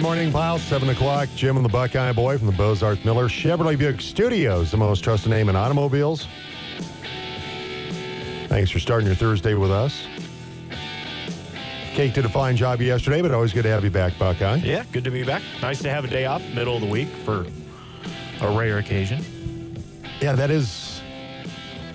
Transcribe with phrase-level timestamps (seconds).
[0.00, 0.58] Good morning, pal.
[0.58, 1.28] 7 o'clock.
[1.36, 5.28] Jim and the Buckeye Boy from the Bozarth Miller Chevrolet Buick Studios, the most trusted
[5.28, 6.26] name in automobiles.
[8.48, 10.06] Thanks for starting your Thursday with us.
[11.92, 14.62] Kate did a fine job yesterday, but always good to have you back, Buckeye.
[14.64, 15.42] Yeah, good to be back.
[15.60, 17.44] Nice to have a day off, middle of the week for
[18.40, 19.22] a rare occasion.
[20.22, 21.02] Yeah, that is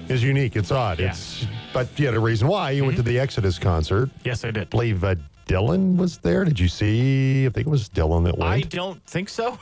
[0.10, 0.56] is unique.
[0.56, 1.00] It's odd.
[1.00, 1.10] Yeah.
[1.10, 4.12] It's but you had a reason why you went to the Exodus concert.
[4.24, 4.70] Yes, I did.
[4.70, 5.16] believe uh,
[5.46, 6.44] Dylan was there.
[6.44, 7.46] Did you see?
[7.46, 8.52] I think it was Dylan that went.
[8.52, 9.58] I don't think so.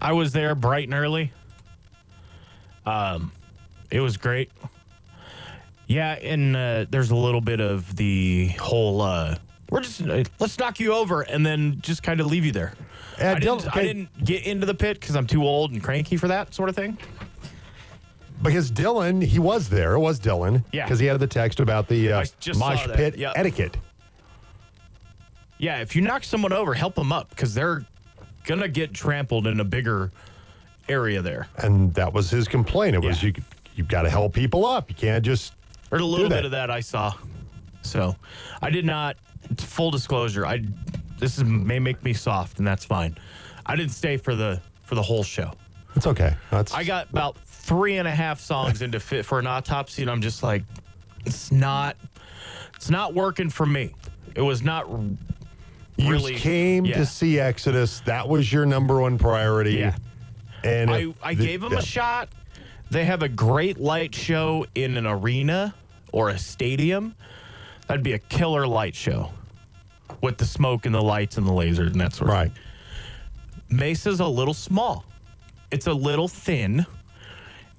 [0.00, 1.32] I was there bright and early.
[2.84, 3.32] Um,
[3.90, 4.50] it was great.
[5.86, 9.00] Yeah, and uh, there's a little bit of the whole.
[9.00, 9.36] Uh,
[9.70, 12.74] we're just uh, let's knock you over and then just kind of leave you there.
[13.18, 13.80] I, didn't, okay.
[13.80, 16.68] I didn't get into the pit because I'm too old and cranky for that sort
[16.68, 16.98] of thing.
[18.42, 19.94] Because Dylan, he was there.
[19.94, 20.64] It was Dylan.
[20.72, 20.84] Yeah.
[20.84, 23.32] Because he had the text about the uh, I just saw mosh pit Yep.
[23.36, 23.76] etiquette.
[25.58, 27.84] Yeah, if you knock someone over, help them up because they're
[28.44, 30.12] gonna get trampled in a bigger
[30.88, 31.48] area there.
[31.58, 32.94] And that was his complaint.
[32.94, 33.30] It was Yeah.
[33.36, 33.42] you
[33.74, 34.88] you've got to help people up.
[34.88, 35.52] You can't just
[35.90, 37.12] There's a little bit of that I saw.
[37.82, 38.16] So
[38.62, 39.16] I did not.
[39.58, 40.64] Full disclosure, I
[41.18, 43.16] this is may make me soft, and that's fine.
[43.64, 45.52] I didn't stay for the for the whole show.
[45.94, 46.34] it's okay.
[46.50, 47.36] That's I got about
[47.66, 50.62] three and a half songs into fit for an autopsy, and I'm just like,
[51.24, 51.96] it's not,
[52.76, 53.92] it's not working for me.
[54.36, 54.88] It was not.
[55.96, 56.98] you really- came yeah.
[56.98, 58.00] to see Exodus.
[58.00, 59.74] That was your number one priority.
[59.74, 59.96] Yeah.
[60.62, 61.78] And I, I the- gave them yeah.
[61.78, 62.28] a shot.
[62.90, 65.74] They have a great light show in an arena
[66.12, 67.16] or a stadium.
[67.88, 69.32] That'd be a killer light show
[70.22, 72.52] with the smoke and the lights and the lasers and that sort of Right.
[72.52, 72.62] thing.
[73.78, 75.04] Mesa's a little small.
[75.72, 76.86] It's a little thin.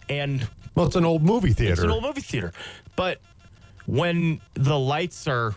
[0.10, 1.74] And Well, it's an old movie theater.
[1.74, 2.54] it's an old movie theater.
[2.96, 3.20] But
[3.86, 5.56] when the lights are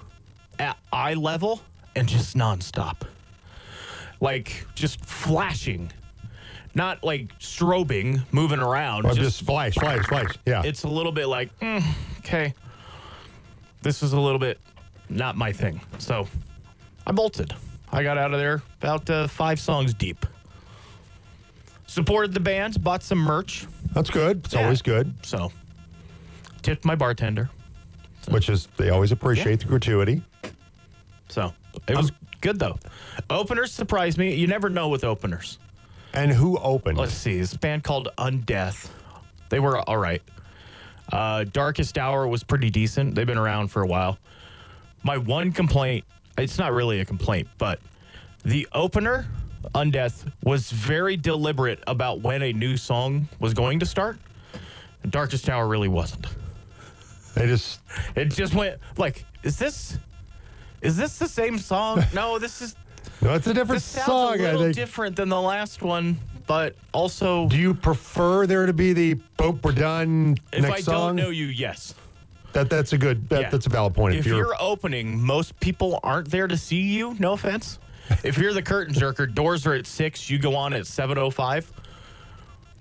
[0.59, 1.63] at eye level
[1.97, 3.03] and just nonstop,
[4.21, 5.91] like just flashing,
[6.75, 10.35] not like strobing, moving around, Or just flash, flash, flash.
[10.47, 10.63] Yeah.
[10.65, 11.83] it's a little bit like, mm,
[12.19, 12.55] okay,
[13.83, 14.59] this is a little bit
[15.09, 15.81] not my thing.
[15.99, 16.29] So
[17.07, 17.55] I bolted.
[17.93, 20.25] I got out of there about uh, five songs deep.
[21.87, 23.67] Supported the band, bought some merch.
[23.93, 24.45] That's good.
[24.45, 24.63] It's Yeah.
[24.63, 25.15] always good.
[25.23, 25.53] So
[26.63, 27.51] tipped my bartender.
[28.29, 30.23] Which is they always appreciate the gratuity.
[31.29, 31.55] So
[31.89, 32.79] it was good though.
[33.31, 34.35] Openers surprised me.
[34.35, 35.59] You never know with openers.
[36.13, 36.99] And who opened?
[36.99, 37.39] Let's see.
[37.39, 38.89] This band called Undeath.
[39.49, 40.23] They were all right.
[41.13, 43.15] Uh, Darkest Hour was pretty decent.
[43.15, 44.19] They've been around for a while.
[45.03, 46.05] My one complaint,
[46.37, 47.81] it's not really a complaint, but
[48.45, 49.27] the opener,
[49.75, 54.19] Undeath, was very deliberate about when a new song was going to start.
[55.09, 56.27] Darkest Hour really wasn't.
[57.35, 57.81] They just
[58.17, 59.99] It just went like, is this
[60.83, 62.03] is this the same song?
[62.15, 62.75] No, this is
[63.23, 64.41] no, it's a different this sounds song.
[64.41, 68.73] a I little different than the last one, but also Do you prefer there to
[68.73, 71.17] be the "Boop, we're done" if next I song?
[71.17, 71.95] don't know you, yes.
[72.53, 73.29] that that's a good.
[73.29, 73.51] That, Yeah.
[73.51, 74.17] That's a valid point.
[74.17, 77.15] If you're opening, most people aren't there to see you.
[77.19, 77.79] No offense.
[78.25, 80.29] If you're the curtain jerker, doors are at six.
[80.31, 81.71] You go on at seven oh five.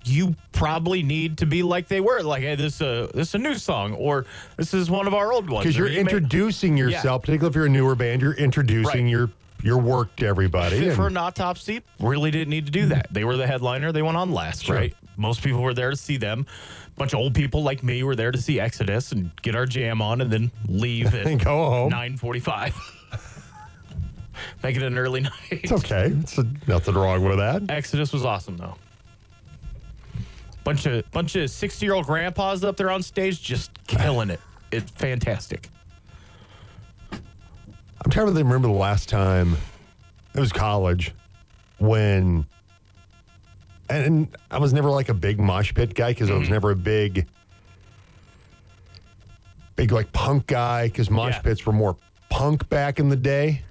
[0.04, 3.34] You probably need to be like they were, like, hey, this is a this is
[3.34, 4.24] a new song, or
[4.56, 5.64] this is one of our old ones.
[5.64, 9.10] because you're you may- introducing yourself, particularly if you're a newer band, you're introducing Right.
[9.10, 9.30] your
[9.62, 10.78] your work to everybody.
[10.80, 13.08] Fit for and- an autopsy, really didn't need to do that.
[13.12, 13.92] They were the headliner.
[13.92, 14.76] They went on last, Sure.
[14.76, 14.94] right?
[15.18, 16.46] Most people were there to see them.
[16.86, 19.66] A bunch of old people like me were there to see Exodus and get our
[19.66, 21.90] jam on and then leave at And go home.
[21.90, 22.74] 945.
[24.62, 25.32] Make it an early night.
[25.50, 26.06] It's okay.
[26.20, 27.62] It's a, nothing wrong with that.
[27.70, 28.74] Exodus was awesome though.
[30.64, 34.40] Bunch of bunch of 60 year old grandpas up there on stage just killing it.
[34.70, 35.68] It's fantastic.
[37.12, 39.56] I'm trying to remember the last time
[40.34, 41.12] it was college
[41.78, 42.46] when,
[43.88, 46.40] and I was never like a big mosh pit guy because I Mm-hmm.
[46.40, 47.26] was never a big,
[49.76, 51.40] big like punk guy because mosh Yeah.
[51.42, 51.96] pits were more
[52.28, 53.62] punk back in the day.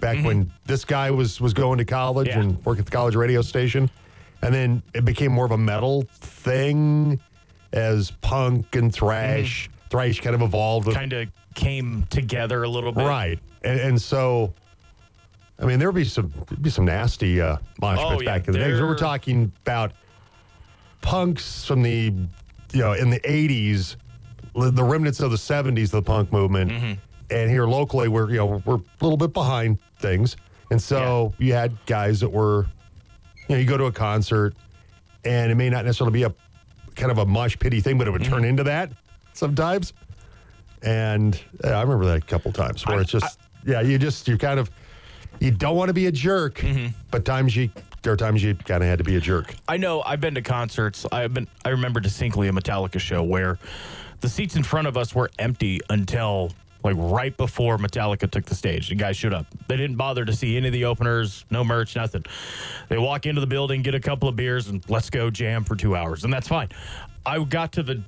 [0.00, 2.38] Back back when this guy was was going to college Mm-hmm.
[2.40, 2.44] Yeah.
[2.46, 3.90] and working at the college radio station,
[4.42, 7.20] and then it became more of a metal thing
[7.72, 9.68] as punk and thrash.
[9.90, 13.04] Thrash kind of evolved Kind of came together a little bit.
[13.06, 13.38] Right.
[13.62, 14.54] And, and so,
[15.58, 18.38] I mean, there'd be some be some nasty uh, mosh Oh, pits yeah.
[18.38, 18.70] back in the day.
[18.70, 19.92] 'Cause They're- We're talking about
[21.02, 22.12] punks from the,
[22.72, 23.96] you know, in the 80s,
[24.54, 26.70] the the remnants of the 70s, the punk movement.
[26.70, 26.92] Mm-hmm.
[27.32, 30.36] And here locally, we're, you know, we're a little bit behind things.
[30.70, 32.66] And so you had guys that were,
[33.48, 34.54] you know, you go to a concert
[35.24, 36.34] and it may not necessarily be a
[36.96, 38.44] kind of a mosh pity thing, but it would turn Mm-hmm.
[38.50, 38.90] into that
[39.32, 39.92] sometimes.
[40.82, 44.26] And uh, I remember that a couple times where I- it's just yeah, you just
[44.26, 44.70] you kind of
[45.38, 46.88] you don't want to be a jerk, Mm-hmm.
[47.10, 47.70] but times you
[48.02, 49.54] there are times you kind of had to be a jerk.
[49.68, 51.04] I know I've been to concerts.
[51.12, 53.58] I've been I remember distinctly a Metallica show where
[54.20, 56.52] the seats in front of us were empty until
[56.82, 58.88] like right before Metallica took the stage.
[58.88, 59.46] The guys showed up.
[59.68, 62.24] They didn't bother to see any of the openers, no merch, nothing.
[62.88, 65.76] They walk into the building, get a couple of beers, and let's go jam for
[65.76, 66.68] two hours, and that's fine.
[67.26, 68.02] I got to the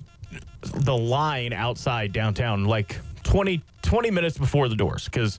[0.63, 5.39] the line outside downtown like 20, 20 minutes before the doors because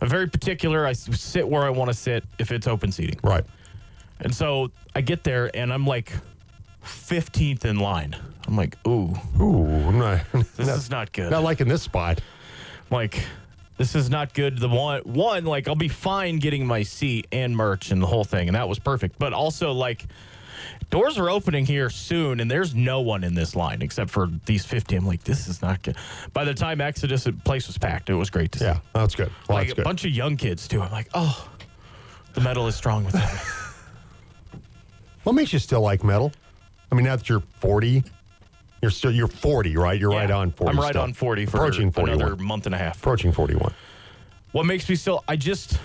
[0.00, 0.86] I'm very particular.
[0.86, 3.18] I sit where I want to sit if it's open seating.
[3.22, 3.44] Right.
[4.20, 6.12] And so I get there and I'm like
[6.84, 8.16] 15th in line.
[8.46, 11.30] I'm like, ooh, Ooh, I'm not, this not, is not good.
[11.30, 12.20] not liking this spot.
[12.90, 13.24] Like,
[13.76, 14.58] this is not good.
[14.58, 18.24] The one, one, like, I'll be fine getting my seat and merch and the whole
[18.24, 19.18] thing, and that was perfect.
[19.18, 20.06] But also, like,
[20.90, 24.64] doors are opening here soon, and there's no one in this line except for these
[24.64, 24.96] 50.
[24.96, 25.96] I'm like, this is not good.
[26.32, 28.10] By the time Exodus, the place was packed.
[28.10, 28.64] It was great to see.
[28.66, 29.30] Yeah, that's good.
[29.48, 30.82] Well, like that's a bunch of young kids too.
[30.82, 31.48] I'm like, oh,
[32.34, 33.28] the metal is strong with them.
[35.22, 36.32] What makes you still like metal?
[36.90, 38.02] I mean, now that you're 40,
[38.82, 39.98] you're still you're 40, right?
[40.00, 40.70] You're right on 40.
[40.70, 41.02] I'm right still.
[41.02, 42.20] on 40 for approaching 41.
[42.20, 42.98] another month and a half.
[42.98, 43.72] Approaching 41.
[44.52, 45.22] What makes me still?
[45.28, 45.78] I just,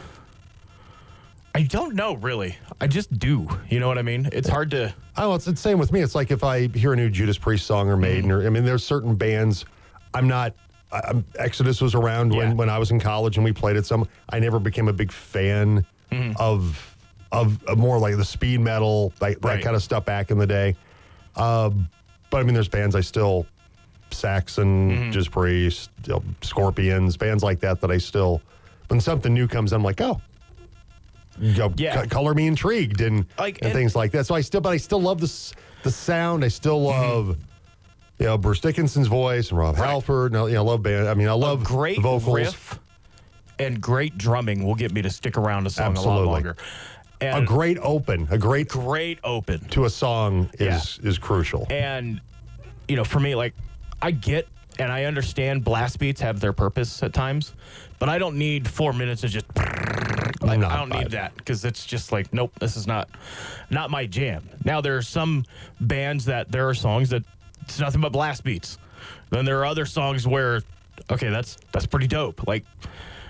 [1.53, 2.57] I don't know really.
[2.81, 3.47] I just do.
[3.69, 4.27] You know what I mean?
[4.31, 4.93] It's hard to.
[5.17, 6.01] Oh, it's the same with me.
[6.01, 8.41] It's like if I hear a new Judas Priest song or Maiden, Mm-hmm.
[8.43, 9.65] or I mean, there's certain bands.
[10.13, 10.53] I'm not.
[10.91, 12.39] I'm, Exodus was around Yeah.
[12.39, 13.85] when, when I was in college and we played it.
[13.85, 16.33] Some I never became a big fan Mm-hmm.
[16.39, 16.95] of,
[17.31, 20.45] of of more like the speed metal, like that kind of stuff back in the
[20.47, 20.75] day.
[21.35, 21.89] Um,
[22.35, 23.45] but I mean, there's bands I still
[24.11, 25.11] Saxon, Mm-hmm.
[25.11, 25.89] Judas Priest,
[26.41, 28.41] Scorpions, bands like that that I still.
[28.89, 30.19] When something new comes, I'm like, oh,
[31.39, 31.69] Yeah.
[32.03, 34.25] co- color me intrigued and, Like, and and- things like that.
[34.25, 35.53] So I still, but I still love the
[35.83, 36.43] the sound.
[36.43, 37.01] I still Mm-hmm.
[37.29, 37.37] love,
[38.19, 40.33] you know, Bruce Dickinson's voice and Rob Halford.
[40.33, 41.07] And I, you know, I love band.
[41.07, 42.35] I mean, I love great the vocals.
[42.35, 42.79] riff
[43.59, 46.25] and great drumming will get me to stick around a song a Absolutely.
[46.25, 46.57] lot longer.
[47.21, 49.59] A great open, a great great open.
[49.69, 51.65] to a song is is crucial.
[51.69, 52.21] And
[52.87, 53.53] you know, for me, like
[54.01, 54.47] I get
[54.79, 57.53] and I understand blast beats have their purpose at times,
[57.99, 59.45] but I don't need four minutes of just.
[60.41, 63.09] Like, I don't need that because it's just like, nope, this is not,
[63.71, 64.47] not my jam.
[64.63, 65.43] Now there are some
[65.81, 67.23] bands that there are songs that
[67.61, 68.77] it's nothing but blast beats.
[69.31, 70.61] Then there are other songs where,
[71.11, 72.47] okay, that's that's pretty dope.
[72.47, 72.63] Like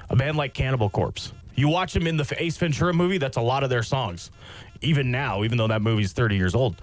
[0.10, 1.32] a band like Cannibal Corpse.
[1.56, 4.32] You watch them in the Ace Ventura movie, that's a lot of their songs.
[4.82, 6.76] Even now, even though that movie's 30 years old.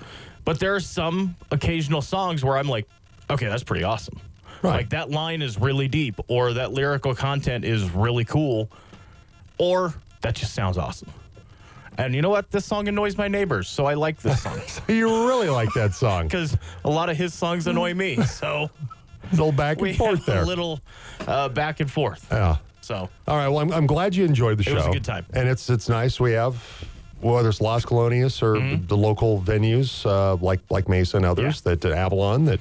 [0.44, 2.88] But there are some occasional songs where I'm like,
[3.30, 4.18] okay, that's pretty awesome.
[4.62, 4.76] Right.
[4.78, 8.70] Like that line is really deep, or that lyrical content is really cool,
[9.58, 11.10] or that just sounds awesome.
[11.98, 12.50] And you know what?
[12.50, 14.58] This song annoys my neighbors, so I like this song
[14.88, 16.24] you really like that song.
[16.24, 18.16] because a lot of his songs annoy me.
[18.24, 18.70] So
[19.24, 20.42] A little back and we forth there.
[20.42, 20.80] a little
[21.26, 22.26] uh, back and forth.
[22.30, 22.56] yeah.
[22.82, 23.48] So All right.
[23.48, 24.72] Well, I'm, I'm glad you enjoyed the show.
[24.72, 25.24] It was a good time.
[25.32, 26.18] and it's it's nice.
[26.20, 26.56] We have
[27.20, 28.86] whether it's Las Colonias or Mm-hmm.
[28.88, 31.74] the local venues uh, like like Mesa and others Yeah.
[31.76, 32.60] that uh, Avalon that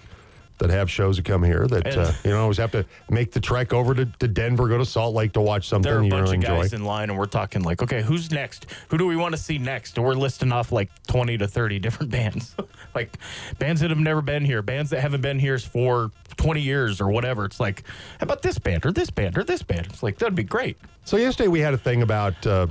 [0.61, 3.39] that have shows that come here that uh, you don't always have to make the
[3.39, 6.07] trek over to, to Denver, go to Salt Lake to watch something there are a
[6.07, 6.61] bunch of enjoy.
[6.61, 8.67] guys in line, and we're talking like, okay, who's next?
[8.89, 9.97] Who do we want to see next?
[9.97, 12.55] And we're listing off like 20 to 30 different bands,
[12.95, 13.17] like
[13.57, 17.09] bands that have never been here, bands that haven't been here for 20 years or
[17.09, 17.43] whatever.
[17.43, 17.83] It's like,
[18.19, 19.87] how about this band or this band or this band?
[19.87, 20.77] It's like, that'd be great.
[21.05, 22.67] So yesterday we had a thing about uh,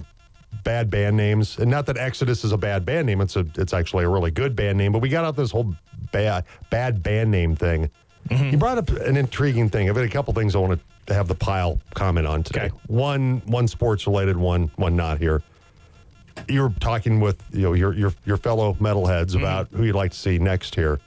[0.65, 3.21] bad band names, and not that Exodus is a bad band name.
[3.21, 4.93] It's a it's actually a really good band name.
[4.93, 5.75] But we got out this whole
[6.13, 7.91] bad bad band name thing.
[8.29, 8.51] Mm-hmm.
[8.51, 9.89] You brought up an intriguing thing.
[9.89, 12.67] I've got a couple things I want to have the pile comment on today.
[12.67, 12.75] Okay.
[12.89, 15.43] One one sports related, one one not here.
[16.49, 19.39] You were talking with you know your your your fellow metalheads Mm-hmm.
[19.39, 21.01] about who you'd like to see next here.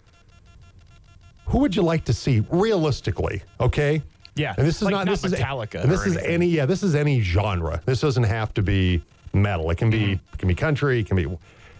[1.47, 3.43] Who would you like to see realistically?
[3.59, 4.01] Okay.
[4.35, 6.33] Yeah, And this is like not, not this is Metallica and this is anything.
[6.33, 7.79] any yeah this is any genre.
[7.85, 9.69] This doesn't have to be metal.
[9.71, 10.33] It can be Mm-hmm.
[10.33, 10.99] it can be country.
[10.99, 11.27] It can be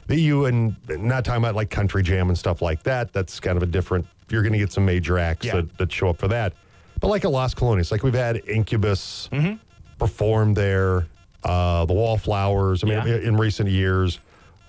[0.07, 3.13] the you and not talking about like country jam and stuff like that.
[3.13, 4.05] That's kind of a different.
[4.29, 5.57] You're going to get some major acts Yeah.
[5.57, 6.53] that, that show up for that.
[6.99, 9.55] But like a Las Colonias, like we've had Incubus Mm-hmm.
[9.99, 11.07] perform there.
[11.43, 12.83] Uh, the Wallflowers.
[12.83, 13.15] I mean, Yeah.
[13.17, 14.19] in recent years.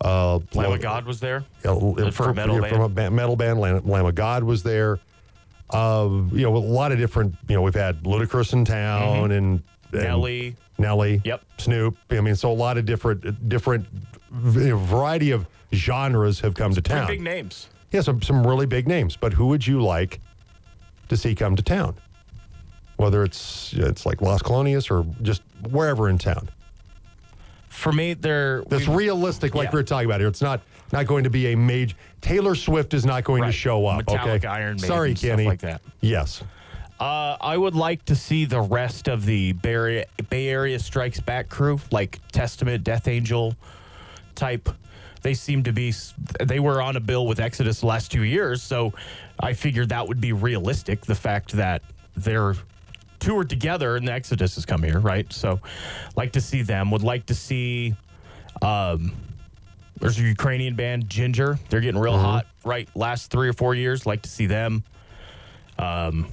[0.00, 1.44] Uh, Lamb of God was there.
[1.62, 3.14] For a metal yeah, From a band.
[3.14, 4.98] metal band, Lamb, Lamb of God was there.
[5.70, 7.34] Uh, you know, a lot of different.
[7.48, 9.62] You know, we've had Ludacris in town and, and
[9.92, 10.02] Mm-hmm.
[10.02, 10.56] Nelly.
[10.78, 11.42] Nelly, Yep.
[11.58, 11.96] Snoop.
[12.10, 13.86] I mean, so a lot of different, different
[14.30, 17.06] variety of genres have come to town.
[17.06, 17.68] big names.
[17.92, 19.16] Yeah, some some really big names.
[19.16, 20.20] But who would you like
[21.08, 21.94] to see come to town?
[22.96, 26.48] Whether it's it's like Las Colonias or just wherever in town.
[27.68, 29.74] For me, they're That's realistic, like yeah.
[29.74, 30.28] we are talking about here.
[30.28, 30.60] It's not
[30.92, 31.96] not going to be a major.
[32.20, 34.04] Taylor Swift is not going to show up.
[34.06, 35.44] Metallica, okay, Iron Maiden, sorry, Kenny.
[35.46, 35.80] like that.
[36.00, 36.42] Yes,
[37.00, 41.20] Uh, I would like to see the rest of the Bay Area, Bay Area Strikes
[41.20, 43.54] Back crew, like Testament, Death Angel
[44.34, 44.68] type.
[45.22, 45.92] They seem to be,
[46.40, 48.62] they were on a bill with Exodus the last two years.
[48.62, 48.92] So
[49.40, 51.00] I figured that would be realistic.
[51.00, 51.82] The fact that
[52.16, 52.54] they're
[53.18, 55.30] toured together and the Exodus has come here, right?
[55.32, 55.60] So
[56.14, 56.90] like to see them.
[56.90, 57.96] Would like to see,
[58.62, 59.12] um,
[59.98, 61.58] there's a Ukrainian band, Jinjer.
[61.70, 62.88] They're getting real hot, right?
[62.94, 64.06] Last three or four years.
[64.06, 64.84] Like to see them.
[65.78, 66.28] Um,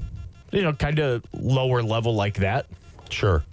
[0.51, 2.65] you know, kind of lower level like that.
[3.09, 3.43] Sure.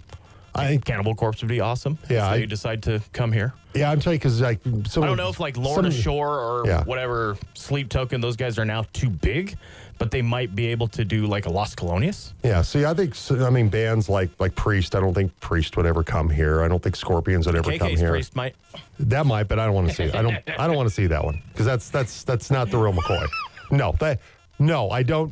[0.55, 1.97] I think, Cannibal Corpse would be awesome.
[2.09, 3.53] Yeah, if I- they decide to come here.
[3.75, 6.39] yeah, I'm telling you because like some I don't know if like Lorna some- Shore
[6.39, 6.83] or Yeah.
[6.85, 9.57] whatever Sleep Token, those guys are now too big,
[9.99, 12.33] but they might be able to do like a Las Colonias.
[12.43, 14.95] Yeah, see, I think I mean bands like like Priest.
[14.95, 16.63] I don't think Priest would ever come here.
[16.63, 18.09] I don't think Scorpions would ever come here.
[18.09, 18.55] Priest might.
[18.99, 20.03] That might, but I don't want to see.
[20.05, 20.15] it.
[20.15, 20.35] I don't.
[20.57, 23.27] I don't want to see that one because that's that's that's not the real McCoy.
[23.71, 24.19] No, that
[24.57, 25.31] no, I don't.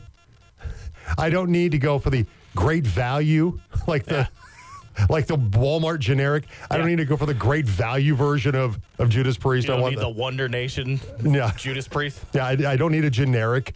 [1.18, 4.28] I don't need to go for the great value like the
[5.10, 6.46] like the Walmart generic.
[6.72, 9.70] I don't need to go for the great value version of of Judas Priest.
[9.70, 12.46] I don't want need the Wonder Nation yeah, Judas Priest yeah.
[12.46, 13.74] I, I don't need a generic.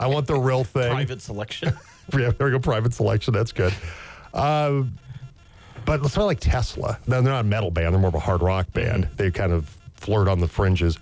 [0.00, 0.90] I want the real thing.
[0.90, 1.72] private selection.
[2.12, 2.58] Yeah, there we go.
[2.58, 3.32] Private selection.
[3.32, 3.72] That's good.
[4.34, 4.82] Uh,
[5.86, 6.98] but it's not like Tesla.
[7.06, 7.94] No, they're not a metal band.
[7.94, 9.08] They're more of a hard rock band.
[9.16, 10.98] They kind of flirt on the fringes.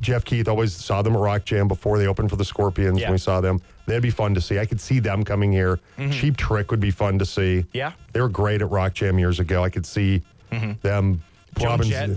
[0.00, 2.98] Jeff Keith always saw them at Rock Jam before they opened for the Scorpions.
[2.98, 3.06] Yeah.
[3.06, 4.58] When we saw them, that'd be fun to see.
[4.58, 5.78] I could see them coming here.
[6.10, 7.64] Cheap Trick would be fun to see.
[7.72, 7.92] Yeah.
[8.12, 9.62] they were great at Rock Jam years ago.
[9.64, 11.22] I could see them.
[11.58, 12.10] Joan Robbins- Jett.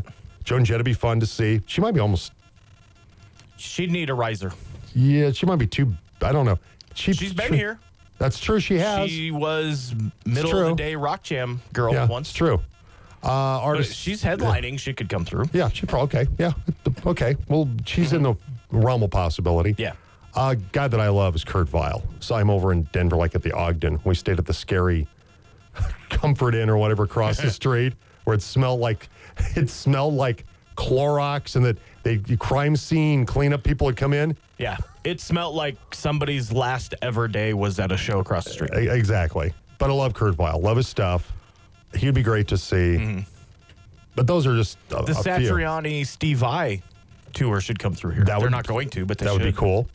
[0.43, 1.61] Joan Jett would be fun to see.
[1.67, 2.31] She might be almost.
[3.57, 4.53] She'd need a riser.
[4.93, 5.93] Yeah, she might be too.
[6.21, 6.57] I don't know.
[6.93, 7.79] Cheap She's been here.
[8.17, 8.59] That's true.
[8.59, 9.09] She has.
[9.09, 9.93] She was
[10.25, 12.29] middle of the day rock jam girl yeah, once.
[12.29, 12.55] it's true.
[13.23, 13.29] Uh, But
[13.61, 13.95] artist.
[13.95, 14.79] she's headlining.
[14.79, 15.45] She could come through.
[15.53, 16.31] Yeah, she probably okay.
[16.39, 16.53] Yeah,
[17.05, 17.35] okay.
[17.47, 18.35] Well, she's in the
[18.71, 19.75] realm of possibility.
[19.77, 19.93] Yeah.
[20.35, 22.03] A uh, guy that I love is Kurt Vile.
[22.19, 23.99] So I'm over in Denver, like at the Ogden.
[24.03, 25.07] We stayed at the scary
[26.09, 27.93] Comfort Inn or whatever across the street,
[28.25, 29.09] where it smelled like
[29.55, 34.37] it smelled like Clorox, and that they crime scene cleanup people would come in.
[34.57, 34.77] Yeah.
[35.03, 38.71] It smelled like somebody's last ever day was at a show across the street.
[38.77, 39.53] E- Exactly.
[39.79, 40.59] But I love Kurt Vile.
[40.59, 41.31] Love his stuff.
[41.95, 43.23] He'd be great to see.
[44.17, 45.51] But those are just a, The a few.
[45.53, 46.81] Satriani Steve Vai
[47.33, 48.23] tour should come through here.
[48.25, 49.87] That They're would- not going to, but they That would be cool.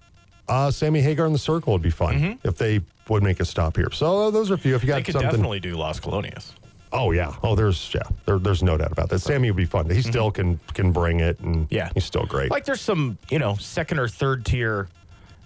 [0.48, 2.46] Uh, Sammy Hagar in the Circle would be fun Mm-hmm.
[2.48, 3.90] if they would make a stop here.
[3.92, 4.76] So uh, those are a few.
[4.76, 6.52] If you got They could something, definitely do Las Colonias.
[6.92, 9.18] oh yeah, oh there's yeah, there, there's no doubt about that.
[9.20, 9.90] Sammy would be fun.
[9.90, 11.74] He still can can bring it, and Mm-hmm.
[11.74, 11.90] Yeah.
[11.94, 12.50] he's still great.
[12.52, 14.88] Like there's some, you know, second or third tier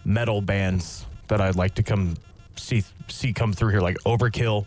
[0.05, 2.17] metal bands that I'd like to come
[2.57, 4.67] see see come through here, like Overkill.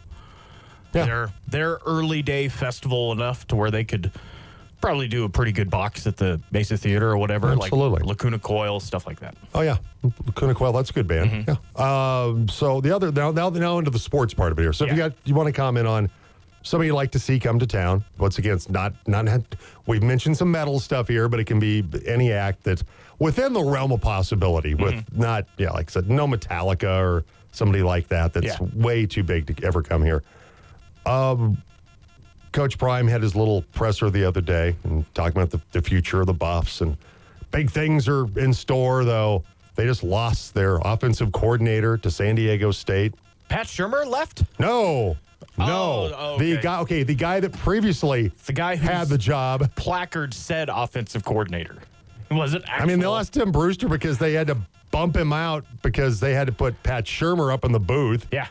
[0.94, 1.06] Yeah.
[1.06, 4.12] They're they're early day festival enough to where they could
[4.82, 7.50] probably do a pretty good box at the Mesa Theater or whatever.
[7.52, 8.00] Absolutely.
[8.00, 9.36] Like Lacuna Coil, stuff like that.
[9.54, 9.78] oh yeah,
[10.26, 11.30] Lacuna Coil, that's a good band.
[11.46, 11.52] Mm-hmm.
[11.80, 12.24] Yeah.
[12.24, 14.74] Um, so the other now now now into the sports part of it here.
[14.74, 16.10] So if you got you want to comment on.
[16.62, 18.04] Somebody you'd like to see come to town.
[18.18, 19.26] Once again, it's not not.
[19.88, 22.84] We've mentioned some metal stuff here, but it can be any act that's
[23.18, 24.74] within the realm of possibility.
[24.76, 25.22] With Mm-hmm.
[25.22, 28.34] not, yeah, like I said, no Metallica or somebody like that.
[28.34, 28.58] That's Yeah.
[28.76, 30.22] way too big to ever come here.
[31.10, 31.62] Um,
[32.52, 36.22] Coach Prime had his little presser the other day and talking about the, the future
[36.22, 36.98] of the Buffs and
[37.52, 39.04] big things are in store.
[39.06, 39.44] Though
[39.76, 43.14] they just lost their offensive coordinator to San Diego State.
[43.50, 44.44] Pat Shurmur left.
[44.60, 45.16] No,
[45.58, 46.62] no, Oh, oh, the okay.
[46.62, 46.80] guy.
[46.82, 49.70] Okay, the guy that previously The guy who had the job.
[49.76, 51.78] placard said offensive coordinator.
[52.32, 52.64] Was it?
[52.68, 52.84] Actual?
[52.84, 54.58] I mean, they lost Tim Brewster because they had to
[54.92, 58.28] bump him out because they had to put Pat Shurmur up in the booth.
[58.32, 58.48] Yeah.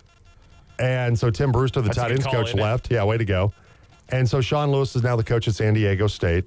[0.79, 2.61] And so Tim Brewster, the That's tight ends call, coach, it?
[2.61, 2.91] left.
[2.91, 3.53] Yeah, way to go.
[4.11, 6.45] And so Sean Lewis is now the coach at San Diego State.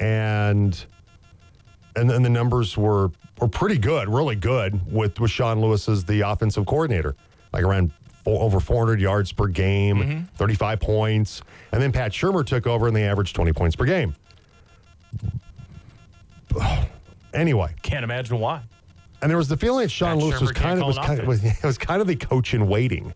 [0.00, 0.84] And
[1.96, 6.04] and then the numbers were were pretty good, really good with, with Sean Lewis as
[6.04, 7.16] the offensive coordinator.
[7.52, 7.90] Like around
[8.24, 10.24] four, over 400 yards per game, Mm-hmm.
[10.36, 11.42] 35 points.
[11.72, 14.14] And then Pat Shurmur took over and they averaged 20 points per game.
[17.32, 18.62] Anyway, Can't imagine why.
[19.20, 21.18] and there was the feeling that Sean Pat Lewis was Shurmur kind of was kind
[21.18, 23.12] of, was, it was kind of the coach in waiting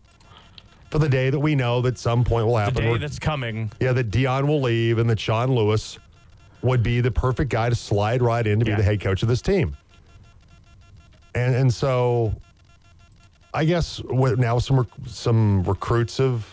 [0.89, 2.75] for the day that we know that some point will happen.
[2.75, 3.71] The day where- that's coming.
[3.79, 5.99] yeah, that Deion will leave and that Sean Lewis
[6.61, 9.29] would be the perfect guy to slide right in to be the head coach of
[9.29, 9.77] this team.
[11.35, 12.33] And and so,
[13.53, 16.45] I guess with now some rec- some recruits have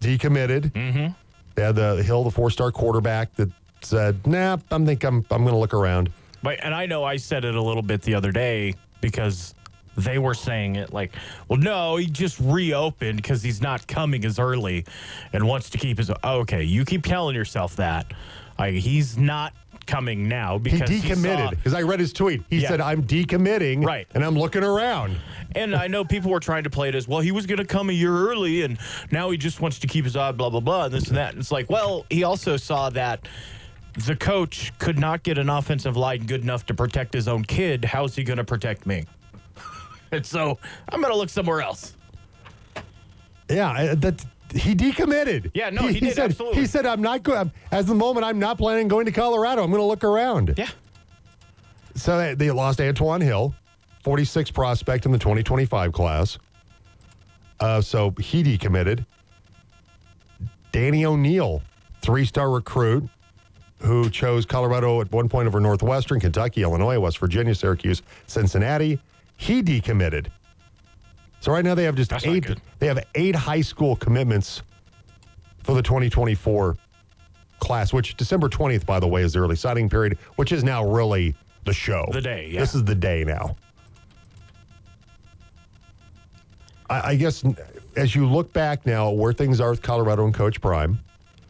[0.00, 0.72] decommitted.
[0.72, 1.12] Mm-hmm.
[1.54, 3.50] They had the Hill, the four star quarterback, that
[3.82, 6.10] said, "Nah, I'm think I'm I'm going to look around."
[6.42, 9.53] But and I know I said it a little bit the other day because
[9.96, 11.12] they were saying it like,
[11.48, 14.84] well, no, he just reopened because he's not coming as early
[15.32, 16.10] and wants to keep his.
[16.22, 18.06] Okay, you keep telling yourself that.
[18.58, 19.52] Like he's not
[19.86, 22.42] coming now because he decommitted because I read his tweet.
[22.48, 22.68] He Yeah.
[22.68, 24.06] said, "I'm decommitting, Right.
[24.14, 25.16] and I'm looking around."
[25.54, 27.20] And I know people were trying to play it as well.
[27.20, 28.78] He was going to come a year early, and
[29.10, 31.32] now he just wants to keep his eye, blah blah blah, and this and that.
[31.32, 33.28] And it's like, well, he also saw that
[34.06, 37.84] the coach could not get an offensive line good enough to protect his own kid.
[37.84, 39.04] How's he going to protect me?
[40.12, 40.58] and so
[40.88, 41.94] I'm going to look somewhere else.
[43.48, 45.50] Yeah, that he decommitted.
[45.54, 46.60] Yeah, no, he did, said, absolutely.
[46.60, 47.52] He said, "I'm not going.
[47.70, 49.62] As the moment, I'm not planning going to Colorado.
[49.62, 50.68] I'm going to look around." Yeah.
[51.94, 53.54] So they, they lost Antoine Hill,
[54.02, 56.38] 46 prospect in the 2025 class.
[57.60, 59.06] Uh, so he decommitted.
[60.72, 61.62] Danny O'Neill,
[62.02, 63.08] three-star recruit,
[63.78, 68.98] who chose Colorado at one point over Northwestern, Kentucky, Illinois, West Virginia, Syracuse, Cincinnati.
[69.36, 70.28] He decommitted.
[71.40, 72.46] So right now they have just That's eight.
[72.78, 74.62] They have eight high school commitments
[75.62, 76.76] for the 2024
[77.60, 80.86] class, which December 20th, by the way, is the early signing period, which is now
[80.88, 82.08] really the show.
[82.12, 82.60] The day, yeah.
[82.60, 83.56] This is the day now.
[86.88, 87.44] I, I guess
[87.96, 90.98] as you look back now where things are with Colorado and Coach Prime,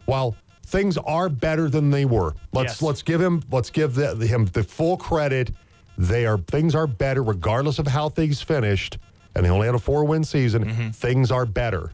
[0.06, 0.36] while
[0.66, 2.82] things are better than they were, let's Yes.
[2.82, 5.50] let's give him let's give the, him the full credit.
[5.96, 8.98] They are things are better regardless of how things finished,
[9.34, 10.64] and they only had a four win season.
[10.64, 10.90] Mm-hmm.
[10.90, 11.92] Things are better.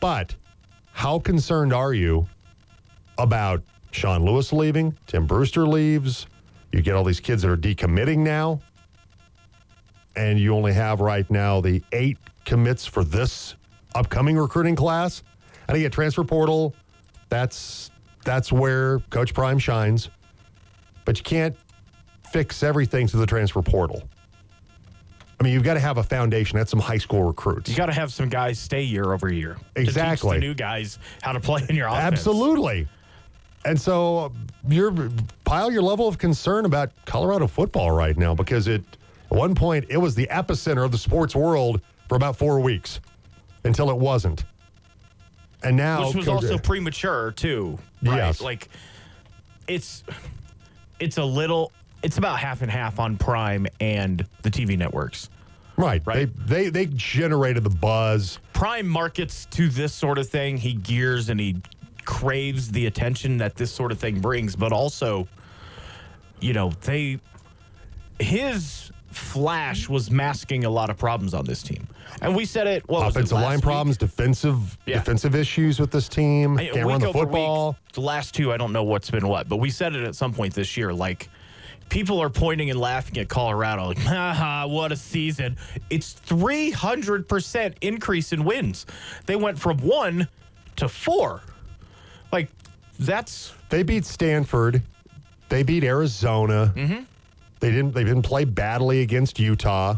[0.00, 0.34] But
[0.92, 2.26] how concerned are you
[3.18, 4.96] about Sean Lewis leaving?
[5.06, 6.26] Tim Brewster leaves.
[6.72, 8.60] You get all these kids that are decommitting now.
[10.16, 13.54] And you only have right now the eight commits for this
[13.94, 15.22] upcoming recruiting class.
[15.68, 16.74] And you get transfer portal.
[17.28, 17.90] That's
[18.24, 20.10] that's where Coach Prime shines.
[21.04, 21.56] But you can't
[22.30, 24.02] fix everything to the transfer portal.
[25.38, 26.58] I mean, you've got to have a foundation.
[26.58, 27.70] That's some high school recruits.
[27.70, 29.56] You got to have some guys stay year over year.
[29.74, 30.32] Exactly.
[30.32, 32.12] teach the new guys how to play in your offense.
[32.12, 32.86] Absolutely.
[33.64, 34.28] And so uh,
[34.68, 35.10] you're
[35.44, 38.82] pile your level of concern about Colorado football right now because it
[39.30, 43.00] at one point it was the epicenter of the sports world for about four weeks
[43.64, 44.44] until it wasn't.
[45.62, 47.78] And now which was also premature too.
[48.02, 48.16] Right?
[48.16, 48.40] Yes.
[48.40, 48.68] Like
[49.68, 50.04] it's
[50.98, 55.28] it's a little it's about half and half on Prime and the TV networks.
[55.76, 56.02] right.
[56.06, 56.28] right.
[56.46, 58.38] They, they they generated the buzz.
[58.52, 60.56] Prime markets to this sort of thing.
[60.56, 61.56] He gears and he
[62.04, 65.28] craves the attention that this sort of thing brings, but also,
[66.40, 67.18] you know, they
[68.18, 71.86] his flash was masking a lot of problems on this team.
[72.22, 72.88] And we said it.
[72.88, 73.64] What was it, Offensive last line week?
[73.64, 74.98] problems, defensive Yeah.
[74.98, 76.58] defensive issues with this team.
[76.58, 77.70] I- Can't run the football.
[77.72, 80.14] Week, the last two, I don't know what's been what, but we said it at
[80.14, 80.92] some point this year.
[80.92, 81.28] Like,
[81.90, 83.88] people are pointing and laughing at Colorado.
[83.88, 85.56] Like, haha, what a season.
[85.90, 88.86] It's 300% increase in wins.
[89.26, 90.28] They went from one
[90.76, 91.42] to four.
[92.32, 92.48] Like,
[92.98, 94.82] that's They beat Stanford.
[95.48, 96.72] They beat Arizona.
[96.74, 97.02] Mm-hmm.
[97.58, 97.92] They didn't.
[97.92, 99.96] They didn't play badly against Utah,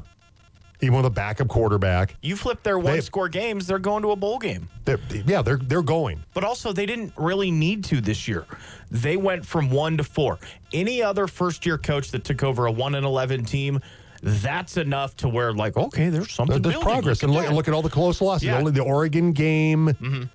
[0.83, 2.16] even with a backup quarterback.
[2.23, 4.68] you flip their one score games, they're going to a bowl game.
[4.85, 6.23] They're, yeah, they're they're going.
[6.35, 8.45] But also, they didn't really need to this year.
[8.90, 10.38] They went from one to four.
[10.73, 13.81] Any other first year coach that took over a one and eleven team,
[14.23, 16.61] that's enough to where like, okay, there's something.
[16.61, 16.92] There's building.
[16.92, 18.45] progress, Look and look, look at all the close losses.
[18.45, 18.53] Yeah.
[18.53, 18.59] Mm-hmm.
[18.59, 20.31] Only the Oregon game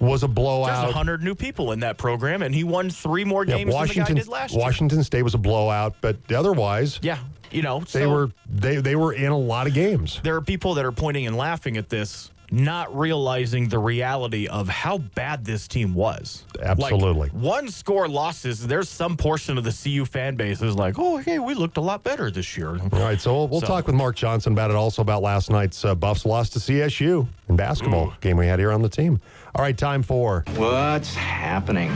[0.00, 0.66] was a blowout.
[0.66, 0.94] There's blowout.
[0.94, 4.14] hundred new people in that program, and he won three more Yeah, games than Washington
[4.14, 4.60] the guy did last year.
[4.60, 7.18] Washington State was a blowout, but otherwise, Yeah,
[7.50, 10.20] you know, they so were they they were in a lot of games.
[10.22, 14.68] There are people that are pointing and laughing at this, not realizing the reality of
[14.68, 16.44] how bad this team was.
[16.60, 17.28] Absolutely.
[17.28, 21.18] Like, one score losses, there's some portion of the CU fan base is like, oh,
[21.18, 22.70] hey, we looked a lot better this year.
[22.92, 24.76] All right, so we'll, we'll So- talk with Mark Johnson about it.
[24.76, 28.72] Also about last night's uh, Buffs loss to CSU in basketball game we had here
[28.72, 29.20] on the team.
[29.54, 31.92] All right, time for What's happening?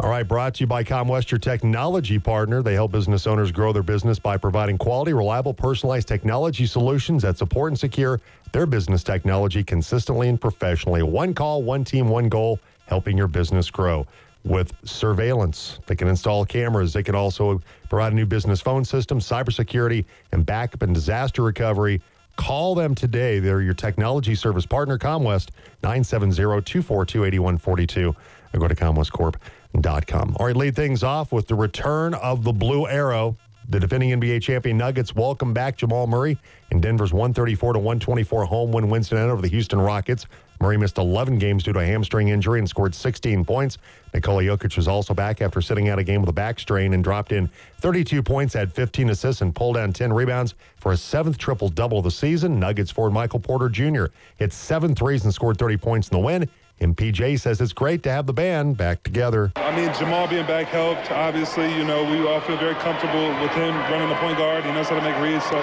[0.00, 2.62] All right, brought to you by ComWest, your technology partner.
[2.62, 7.38] They help business owners grow their business by providing quality, reliable, personalized technology solutions that
[7.38, 8.20] support and secure
[8.52, 11.02] their business technology consistently and professionally.
[11.02, 14.06] One call, one team, one goal, helping your business grow.
[14.42, 16.92] With surveillance, they can install cameras.
[16.92, 22.02] They can also provide a new business phone system, cybersecurity, and backup and disaster recovery.
[22.36, 23.38] Call them today.
[23.38, 25.50] They're your technology service partner, ComWest,
[25.82, 28.16] 970-242-8142.
[28.54, 30.36] Or go to comwestcorp.com.
[30.38, 33.36] All right, lead things off with the return of the Blue Arrow.
[33.68, 36.36] The defending NBA champion Nuggets welcome back Jamal Murray
[36.70, 40.26] in Denver's 134 to 124 home win Wednesday night over the Houston Rockets.
[40.60, 43.78] Murray missed 11 games due to a hamstring injury and scored 16 points.
[44.12, 47.02] Nikola Jokic was also back after sitting out a game with a back strain and
[47.02, 51.38] dropped in 32 points, had 15 assists, and pulled down 10 rebounds for his seventh
[51.38, 52.58] triple double of the season.
[52.60, 54.06] Nuggets forward Michael Porter Jr.
[54.36, 56.48] hit seven threes and scored 30 points in the win.
[56.80, 59.52] MPJ says it's great to have the band back together.
[59.56, 61.10] I mean, Jamal being back helped.
[61.10, 64.64] Obviously, you know, we all feel very comfortable with him running the point guard.
[64.64, 65.58] He knows how to make reads, so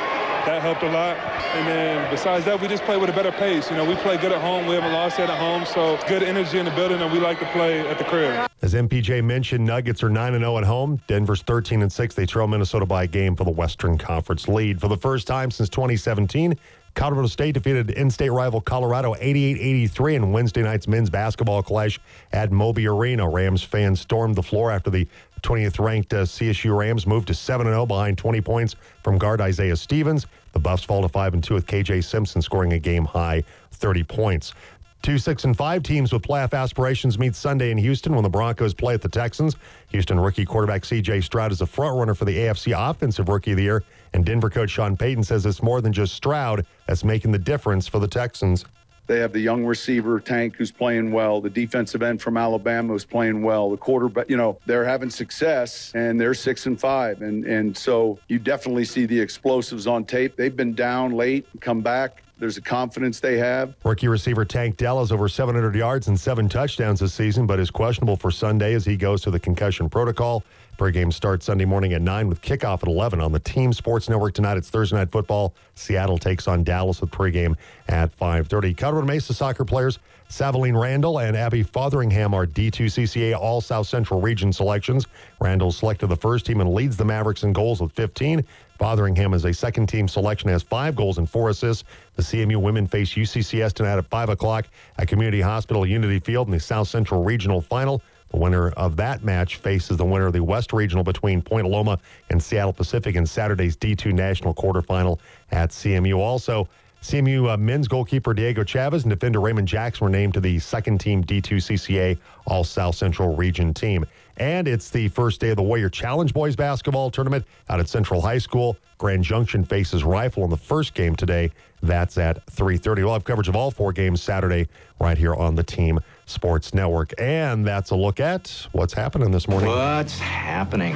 [0.45, 1.17] that helped a lot.
[1.56, 3.69] And then besides that, we just play with a better pace.
[3.69, 4.65] You know, we play good at home.
[4.65, 7.39] We haven't lost yet at home, so good energy in the building, and we like
[7.39, 8.49] to play at the crib.
[8.62, 11.01] As MPJ mentioned, Nuggets are 9 0 at home.
[11.08, 12.15] Denver's 13 and 6.
[12.15, 14.80] They trail Minnesota by a game for the Western Conference lead.
[14.80, 16.56] For the first time since 2017,
[16.93, 21.99] Colorado State defeated in-state rival Colorado 88-83 in Wednesday night's men's basketball clash
[22.34, 23.27] at Moby Arena.
[23.27, 25.08] Rams fans stormed the floor after the
[25.41, 30.27] 20th ranked uh, CSU Rams moved to 7-0 behind 20 points from guard Isaiah Stevens.
[30.54, 34.04] The Buffs fall to 5 and 2 with KJ Simpson scoring a game high 30
[34.04, 34.54] points.
[35.01, 38.75] Two, six, and five teams with playoff aspirations meet Sunday in Houston when the Broncos
[38.75, 39.56] play at the Texans.
[39.88, 41.21] Houston rookie quarterback C.J.
[41.21, 44.71] Stroud is a frontrunner for the AFC Offensive Rookie of the Year, and Denver coach
[44.71, 48.65] Sean Payton says it's more than just Stroud that's making the difference for the Texans.
[49.08, 53.04] They have the young receiver Tank who's playing well, the defensive end from Alabama who's
[53.04, 54.30] playing well, the quarterback.
[54.30, 58.86] You know they're having success and they're six and five, and and so you definitely
[58.86, 60.36] see the explosives on tape.
[60.36, 62.24] They've been down late, and come back.
[62.41, 63.76] There's a confidence they have.
[63.84, 67.69] Rookie receiver Tank Dell has over 700 yards and seven touchdowns this season, but is
[67.69, 70.43] questionable for Sunday as he goes to the concussion protocol.
[70.81, 74.33] Pregame starts Sunday morning at 9 with kickoff at 11 on the Team Sports Network
[74.33, 74.57] tonight.
[74.57, 75.53] It's Thursday Night Football.
[75.75, 77.55] Seattle takes on Dallas with pregame
[77.87, 78.75] at 5.30.
[78.75, 84.51] Colorado Mesa soccer players Savaline Randall and Abby Fotheringham are D2CCA All South Central Region
[84.51, 85.05] selections.
[85.39, 88.43] Randall selected the first team and leads the Mavericks in goals with 15.
[88.79, 91.83] Fotheringham is a second team selection, has five goals and four assists.
[92.15, 94.67] The CMU women face UCCS tonight at 5 o'clock
[94.97, 98.01] at Community Hospital Unity Field in the South Central Regional Final.
[98.31, 101.99] The winner of that match faces the winner of the West Regional between Point Loma
[102.29, 105.19] and Seattle Pacific in Saturday's D2 National Quarterfinal
[105.51, 106.17] at CMU.
[106.17, 106.67] Also,
[107.01, 110.99] CMU uh, men's goalkeeper Diego Chavez and defender Raymond Jackson were named to the second
[110.99, 114.05] team D2 CCA All South Central Region team.
[114.37, 118.21] And it's the first day of the Warrior Challenge Boys basketball tournament out at Central
[118.21, 118.77] High School.
[118.97, 121.51] Grand Junction faces Rifle in the first game today.
[121.81, 123.03] That's at 3:30.
[123.03, 124.67] We'll have coverage of all four games Saturday
[124.99, 127.13] right here on the Team Sports Network.
[127.17, 129.69] And that's a look at what's happening this morning.
[129.69, 130.95] What's happening?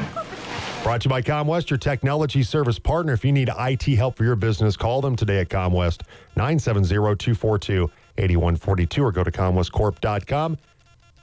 [0.84, 3.14] Brought to you by ComWest, your technology service partner.
[3.14, 6.02] If you need IT help for your business, call them today at ComWest,
[6.38, 10.60] 970-242-8142 or go to comwestcorp.com.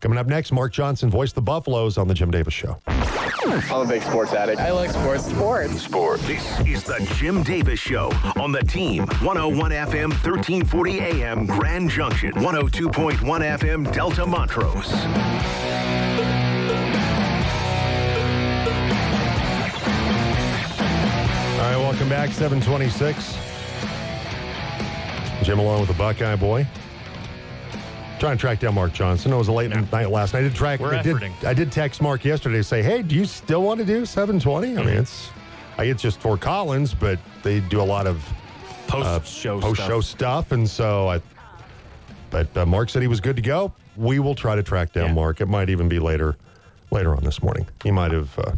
[0.03, 2.77] Coming up next, Mark Johnson voiced the Buffaloes on the Jim Davis Show.
[2.89, 4.61] I'm a big sports addict.
[4.61, 5.27] I like sports.
[5.27, 5.81] Sports.
[5.81, 6.27] Sports.
[6.27, 8.11] This is the Jim Davis Show
[8.41, 9.07] on the team.
[9.21, 12.33] 101 FM, 1340 AM, Grand Junction.
[12.33, 14.93] 102.1 FM, Delta Montrose.
[21.61, 22.31] All right, welcome back.
[22.33, 23.39] 726.
[25.45, 26.67] Jim along with the Buckeye boy.
[28.23, 29.33] Trying to track down Mark Johnson.
[29.33, 30.39] It was a late night last night.
[30.39, 30.79] I did track.
[30.79, 31.45] We're I did, efforting.
[31.45, 34.69] I did text Mark yesterday to say, "Hey, do you still want to do 720?"
[34.69, 34.87] I Mm-hmm.
[34.87, 35.31] mean, it's
[35.77, 38.25] I it's just for Collins, but they do a lot of
[38.87, 41.21] Post show post show stuff, and so I.
[42.31, 43.73] But uh, Mark said he was good to go.
[43.97, 45.15] We will try to track down Yeah.
[45.15, 45.41] Mark.
[45.41, 46.37] It might even be later,
[46.93, 47.67] later on this morning.
[47.83, 48.39] He might have.
[48.39, 48.53] Uh,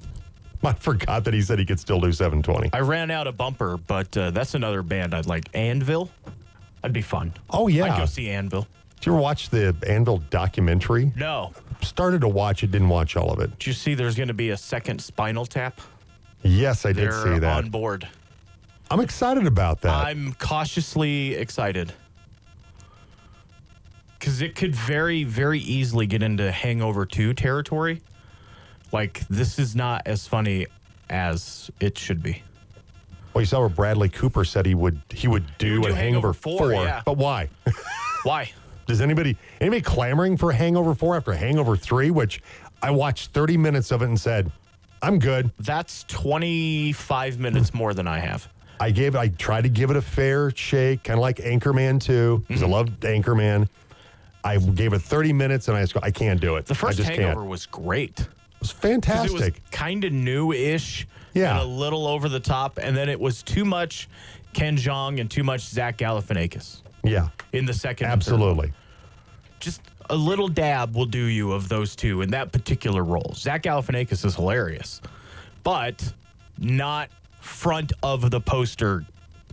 [0.64, 2.74] have forgot that he said he could still do 720.
[2.74, 5.48] I ran out a bumper, but uh, that's another band I'd like.
[5.54, 6.10] Anvil.
[6.82, 7.32] That'd be fun.
[7.48, 7.94] Oh, yeah.
[7.94, 8.66] I'd go see Anvil.
[8.98, 11.12] Did you ever watch the Anvil documentary?
[11.14, 11.52] No.
[11.82, 13.56] Started to watch it, didn't watch all of it.
[13.58, 15.80] Did you see there's going to be a second Spinal Tap?
[16.42, 17.64] Yes, I did They're see that.
[17.64, 18.08] on board.
[18.90, 19.94] I'm excited about that.
[20.06, 21.92] I'm cautiously excited.
[24.18, 28.00] Because it could very, very easily get into Hangover 2 territory.
[28.90, 30.66] Like, this is not as funny
[31.08, 32.42] as it should be.
[33.32, 36.32] well, you saw where Bradley Cooper said he would he would do, would a Hangover,
[36.32, 37.02] Hangover 4, 4, yeah.
[37.04, 37.48] but why?
[38.24, 38.50] Why?
[38.88, 42.42] Does anybody anybody clamoring for Hangover 4 after Hangover 3, which
[42.82, 44.50] I watched 30 minutes of it and said,
[45.02, 45.50] I'm good.
[45.58, 48.48] That's 25 minutes more than I have.
[48.80, 52.44] I gave I tried to give it a fair shake, kind of like Anchorman 2,
[52.48, 52.72] because Mm-hmm.
[52.72, 53.68] I loved Anchorman.
[54.42, 56.64] I gave it 30 minutes and I just go, I can't do it.
[56.64, 57.46] The first Hangover can't.
[57.48, 58.20] was great.
[58.20, 58.26] It
[58.60, 59.40] was fantastic.
[59.56, 61.60] It was kind of new-ish, Yeah.
[61.60, 64.08] and a little over the top, and then it was too much
[64.54, 68.06] Ken Jeong and too much Zach Galifianakis yeah, in the second.
[68.08, 68.72] absolutely.
[69.60, 69.80] Just
[70.10, 73.32] a little dab will do you of those two in that particular role.
[73.34, 75.00] Zach Galifianakis is hilarious,
[75.64, 76.12] but
[76.58, 79.04] not front of the poster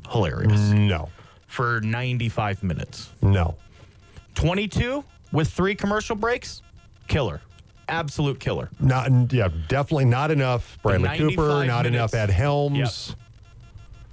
[0.09, 1.09] hilarious No,
[1.47, 3.09] for 95 minutes.
[3.21, 3.55] no.
[4.35, 6.61] 22 with three commercial breaks,
[7.07, 7.41] killer.
[7.87, 8.69] Absolute killer.
[8.79, 10.77] Not, yeah, definitely not enough.
[10.83, 11.87] Bradley Cooper, not minutes.
[11.87, 13.09] enough Ed Helms.
[13.09, 13.19] Yep.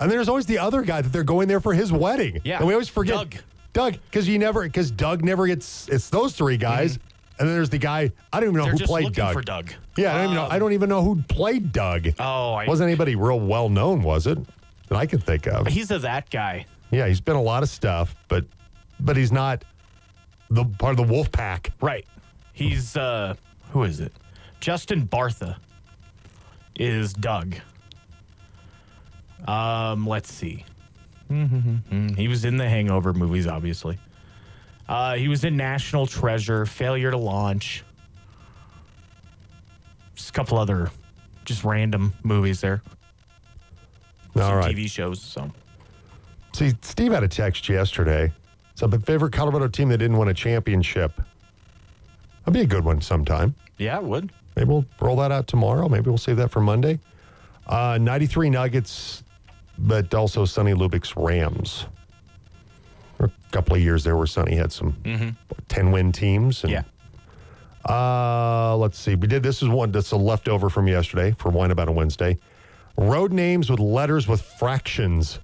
[0.02, 2.40] And there's always the other guy that they're going there for his wedding.
[2.44, 2.58] Yeah.
[2.58, 3.34] And we always forget Doug.
[3.72, 5.88] Doug, because you never, because Doug never gets.
[5.88, 6.98] It's those three guys,
[7.38, 8.12] and then there's the guy.
[8.32, 9.32] I don't even know They're who just played looking Doug.
[9.32, 9.72] for Doug.
[9.96, 10.48] Yeah, I don't even know.
[10.50, 12.08] I don't even know who played Doug.
[12.18, 14.38] Oh, I- wasn't anybody real well known, was it?
[14.88, 15.66] That I can think of.
[15.68, 16.66] He's a that guy.
[16.90, 18.44] Yeah, he's been a lot of stuff, but
[19.00, 19.64] but he's not
[20.50, 21.70] the part of the wolf pack.
[21.80, 22.04] Right.
[22.52, 23.34] He's uh
[23.70, 24.12] who is it?
[24.60, 25.56] Justin Bartha
[26.76, 27.54] is Doug.
[29.46, 30.64] Um, let's see.
[31.28, 33.98] he was in the Hangover movies, obviously.
[34.88, 37.84] Uh, he was in National Treasure, Failure to Launch.
[40.14, 40.90] Just a couple other
[41.44, 42.82] just random movies there.
[44.36, 44.74] All Some right.
[44.76, 45.20] TV shows.
[45.20, 45.50] So
[46.54, 48.32] See, Steve had a text yesterday.
[48.82, 51.12] A favorite Colorado team that didn't win a championship.
[52.40, 53.54] That'd be a good one sometime.
[53.78, 54.32] yeah, it would.
[54.56, 55.88] Maybe we'll roll that out tomorrow.
[55.88, 56.98] Maybe we'll save that for Monday.
[57.66, 59.22] Uh, 93 Nuggets,
[59.78, 61.86] but also Sonny Lubick's Rams.
[63.18, 64.96] For a couple of years there where Sonny had some
[65.68, 66.62] 10 win teams.
[66.64, 66.82] And, Yeah.
[67.88, 69.14] Uh, let's see.
[69.16, 72.38] We did this is one that's a leftover from yesterday for Wine About a Wednesday.
[72.96, 75.40] Road names with letters with fractions.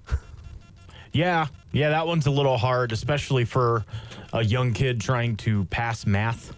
[1.11, 3.83] Yeah, yeah, that one's a little hard, especially for
[4.31, 6.53] a young kid trying to pass math.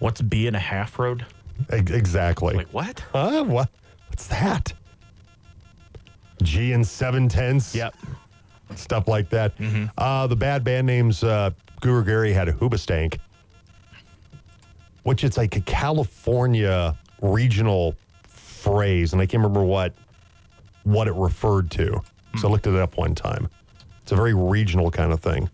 [0.00, 1.24] What's B and a half road?
[1.70, 2.54] Exactly.
[2.54, 3.02] Like what?
[3.12, 3.44] Huh?
[3.44, 3.70] What?
[4.08, 4.74] What's that?
[6.46, 7.74] G and seven tenths.
[7.74, 7.94] Yep.
[8.74, 9.52] Stuff like that.
[9.98, 13.18] Uh, the bad band names, uh, Guru Gary had a Hoobastank,
[15.02, 17.94] which it's like a California regional
[18.26, 19.92] phrase, and I can't remember what
[20.84, 22.00] what it referred to.
[22.38, 23.48] So I looked it up one time.
[24.02, 25.48] It's a very regional kind of thing.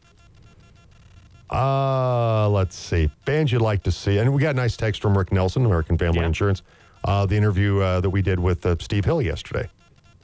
[1.51, 3.11] Uh, let's see.
[3.25, 4.19] Bands you'd like to see.
[4.19, 6.27] And we got a nice text from Rick Nelson, American Family Yeah.
[6.27, 6.63] Insurance.
[7.05, 9.69] Uh, the interview uh, that we did with uh, Steve Hill yesterday,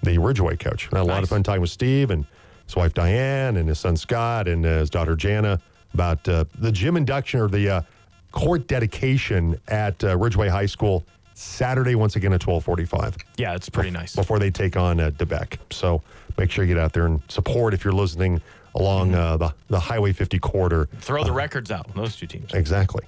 [0.02, 0.88] the Ridgway coach.
[0.92, 2.24] I had a lot of fun talking with Steve and
[2.66, 5.60] his wife Diane and his son Scott and uh, his daughter Jana
[5.94, 7.82] about uh, the gym induction or the uh,
[8.32, 13.90] court dedication at uh, Ridgway High School Saturday once again at 1245 Yeah, it's pretty
[13.90, 14.14] nice.
[14.14, 15.56] before they take on uh, De Beque.
[15.70, 16.02] So
[16.36, 18.40] make sure you get out there and support if you're listening
[18.74, 20.88] along uh, the, the Highway 50 corridor.
[21.00, 21.92] Throw the records out.
[21.94, 22.52] Those two teams.
[22.54, 23.04] Exactly.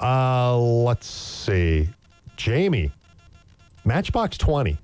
[0.00, 1.88] Uh, let's see.
[2.36, 2.90] Jamie,
[3.84, 4.76] Matchbox 20.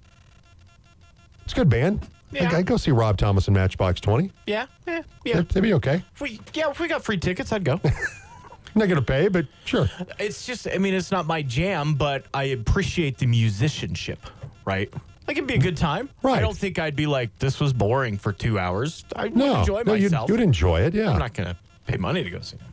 [1.50, 2.06] It's a good band.
[2.30, 2.46] Yeah.
[2.46, 4.30] I'd, I'd go see Rob Thomas and Matchbox 20.
[4.46, 5.34] Yeah, yeah, yeah.
[5.34, 6.04] They'd, they'd be okay.
[6.14, 7.80] If we, yeah, if we got free tickets, I'd go.
[7.82, 7.92] I'm
[8.76, 9.90] not going to pay, but sure.
[10.20, 14.20] it's just, I mean, it's not my jam, but I appreciate the musicianship,
[14.64, 14.94] right?
[15.26, 16.08] Like it'd be a good time.
[16.22, 16.38] Right.
[16.38, 19.04] I don't think I'd be like, this was boring for two hours.
[19.16, 20.30] I would No, enjoy no you'd, myself.
[20.30, 20.94] you'd enjoy it.
[20.94, 21.10] Yeah.
[21.10, 21.56] I'm not gonna
[21.88, 22.66] pay money to go see them.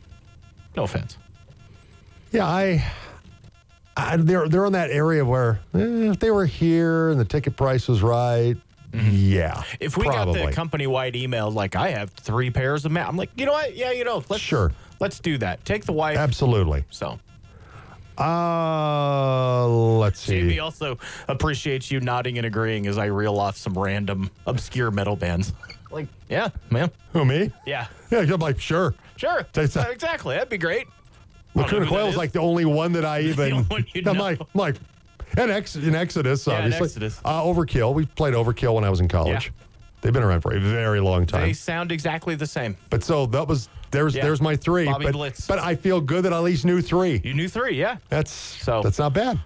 [0.76, 1.18] No offense.
[2.30, 2.84] Yeah, I,
[3.96, 7.56] I they're they're in that area where eh, if they were here and the ticket
[7.56, 8.56] price was right,
[9.00, 9.52] yeah.
[9.54, 9.76] Mm-hmm.
[9.80, 10.40] If we probably.
[10.40, 13.52] got the company-wide email, like I have three pairs of mat, I'm like, you know
[13.52, 13.74] what?
[13.76, 14.72] Yeah, you know, let's Sure.
[15.00, 15.64] let's do that.
[15.64, 16.16] Take the wife.
[16.18, 16.84] absolutely.
[16.90, 17.18] So
[18.18, 20.40] Uh, let's see.
[20.40, 25.16] Jamie also appreciates you nodding and agreeing as I reel off some random obscure metal
[25.16, 25.52] bands.
[25.90, 27.50] Like, yeah, man, Who me?
[27.64, 28.94] yeah, Yeah, I'm like sure.
[29.16, 30.34] sure, That's- exactly.
[30.34, 30.86] That'd be great.
[30.86, 33.52] I don't know Lacuna Coil is like the only one that I even.
[33.54, 34.76] only one you I'm like, I'm like,
[35.36, 36.84] and Ex, in Exodus, Yeah, obviously.
[36.86, 37.20] Exodus.
[37.24, 37.94] Uh, Overkill.
[37.94, 39.46] We played Overkill when I was in college.
[39.46, 39.64] Yeah.
[40.00, 41.42] They've been around for a very long time.
[41.42, 42.76] They sound exactly the same.
[42.88, 44.22] but so that was there's Yeah.
[44.22, 44.84] there's my three.
[44.86, 45.46] Bobby but Blitz.
[45.46, 47.20] but I feel good that I at least knew three.
[47.24, 47.96] You knew three, yeah.
[48.08, 49.40] That's So- that's not bad.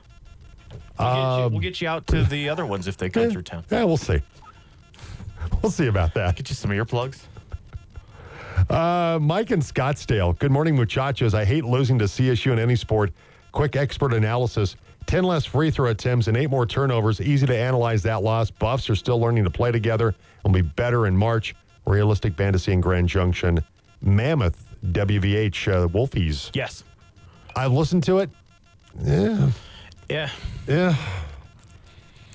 [0.99, 3.31] We'll, get, you, Um, we'll get you out to the other ones if they come
[3.31, 3.65] through town.
[3.71, 4.21] Yeah, we'll see.
[5.63, 6.37] We'll see about that.
[6.37, 7.19] Get you some earplugs.
[8.69, 10.39] Uh, Mike in Scottsdale.
[10.39, 11.35] Good morning, muchachos.
[11.35, 13.13] I hate losing to CSU in any sport.
[13.53, 14.77] Quick expert analysis.
[15.07, 17.21] 10 less free throw attempts and eight more turnovers.
[17.21, 18.51] Easy to analyze that loss.
[18.51, 20.15] Buffs are still learning to play together.
[20.45, 21.55] Will be better in March.
[21.87, 23.61] Realistic fantasy in Grand Junction.
[24.01, 26.51] Mammoth, WVH, uh, Wolfies.
[26.55, 26.85] Yes.
[27.57, 28.31] I've listened to it.
[29.03, 29.51] Yeah.
[30.09, 30.31] Yeah.
[30.67, 30.97] Yeah.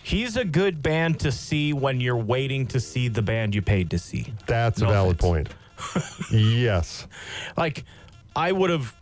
[0.03, 3.89] He's a good band to see when you're waiting to see the band you paid
[3.91, 4.33] to see.
[4.45, 5.49] That's No a valid offense.
[5.49, 6.31] point.
[6.31, 7.07] yes.
[7.57, 7.83] Like,
[8.35, 8.95] I would have,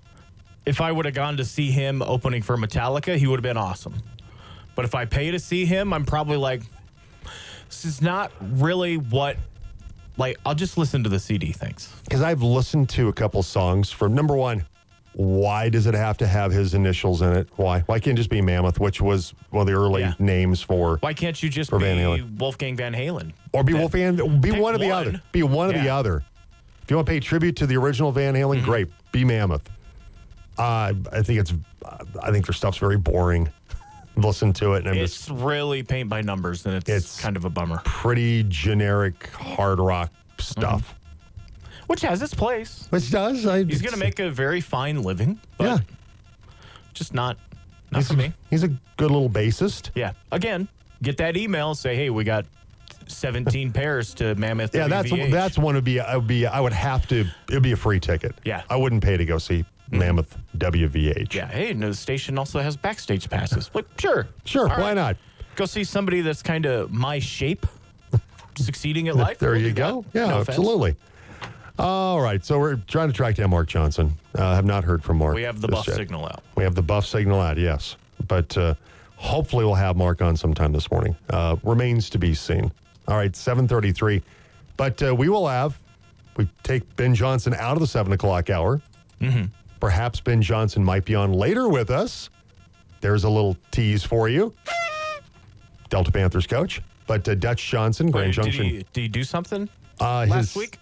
[0.65, 3.57] if I would have gone to see him opening for Metallica, he would have been
[3.57, 3.95] awesome.
[4.75, 6.61] But if I pay to see him, I'm probably like,
[7.67, 9.37] this is not really what,
[10.17, 11.93] like, I'll just listen to the CD, thanks.
[12.03, 14.65] Because I've listened to a couple songs from number one.
[15.13, 17.47] Why does it have to have his initials in it?
[17.55, 17.79] Why?
[17.85, 20.13] Why can't it just be Mammoth, which was one of the early Yeah.
[20.19, 22.37] names for, Why can't you just be Van.
[22.37, 23.31] Wolfgang Van Halen?
[23.53, 24.15] or be Wolfgang?
[24.41, 25.07] Be one or the one.
[25.07, 25.21] other.
[25.31, 26.25] Be one or the other.
[26.83, 28.65] If you want to pay tribute to the original Van Halen, Mm-hmm.
[28.65, 28.87] great.
[29.13, 29.69] Be Mammoth.
[30.57, 31.53] Uh, I think it's.
[32.23, 33.49] I think their stuff's very boring.
[34.17, 37.35] Listen to it, and I'm It's just really paint by numbers, and it's, It's- kind
[37.35, 37.81] of a bummer.
[37.83, 40.95] pretty generic hard rock stuff.
[41.87, 42.87] which has its place.
[42.91, 43.45] Which does.
[43.45, 45.77] I, He's going to make a very fine living, but Yeah.
[46.93, 47.37] just not
[47.91, 48.33] not He's, for me.
[48.49, 49.91] he's a good little bassist.
[49.95, 50.13] Yeah.
[50.31, 50.67] Again,
[51.03, 51.75] get that email.
[51.75, 52.45] Say, hey, we got
[53.07, 54.73] 17 pairs to Mammoth.
[54.73, 55.31] Yeah, that's WVH.
[55.31, 57.77] that's one would be I would be I would have to it would be a
[57.77, 58.33] free ticket.
[58.45, 58.63] Yeah.
[58.69, 61.33] I wouldn't pay to go see Mammoth WVH.
[61.33, 61.47] Yeah.
[61.47, 63.69] Hey, and the station also has backstage passes.
[63.73, 64.93] Like, sure, Sure, All why right.
[64.95, 65.17] not?
[65.55, 67.65] Go see somebody that's kind of my shape,
[68.57, 69.39] succeeding at life.
[69.39, 70.03] There We'll you go.
[70.13, 70.19] that.
[70.19, 70.95] Yeah, No absolutely.
[71.77, 74.13] All right, so we're trying to track down Mark Johnson.
[74.33, 75.35] Uh, have not heard from Mark.
[75.35, 75.97] We have the buff yet.
[75.97, 76.41] signal out.
[76.55, 77.97] We have the buff signal out, yes.
[78.29, 78.75] But uh,
[79.17, 81.17] hopefully we'll have Mark on sometime this morning.
[81.29, 82.71] Uh, remains to be seen.
[83.09, 84.23] All right, 733.
[84.77, 85.77] But uh, we will have,
[86.37, 88.81] we take Ben Johnson out of the 7 o'clock hour.
[89.19, 89.43] Mm-hmm.
[89.85, 92.31] Perhaps Ben Johnson might be on later with us.
[93.01, 94.51] There's a little tease for you.
[95.89, 96.81] Delta Panthers coach.
[97.05, 98.65] But uh, Dutch Johnson, Grand Wait, did, Junction.
[98.65, 99.69] he, did he do something
[100.01, 100.79] uh, last his- week?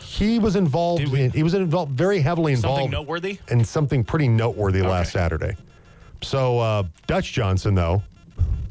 [0.00, 3.38] He was involved we- in, he was involved, very heavily involved Something noteworthy?
[3.48, 5.56] and something pretty noteworthy last Saturday.
[6.20, 8.02] So uh, Dutch Johnson, though,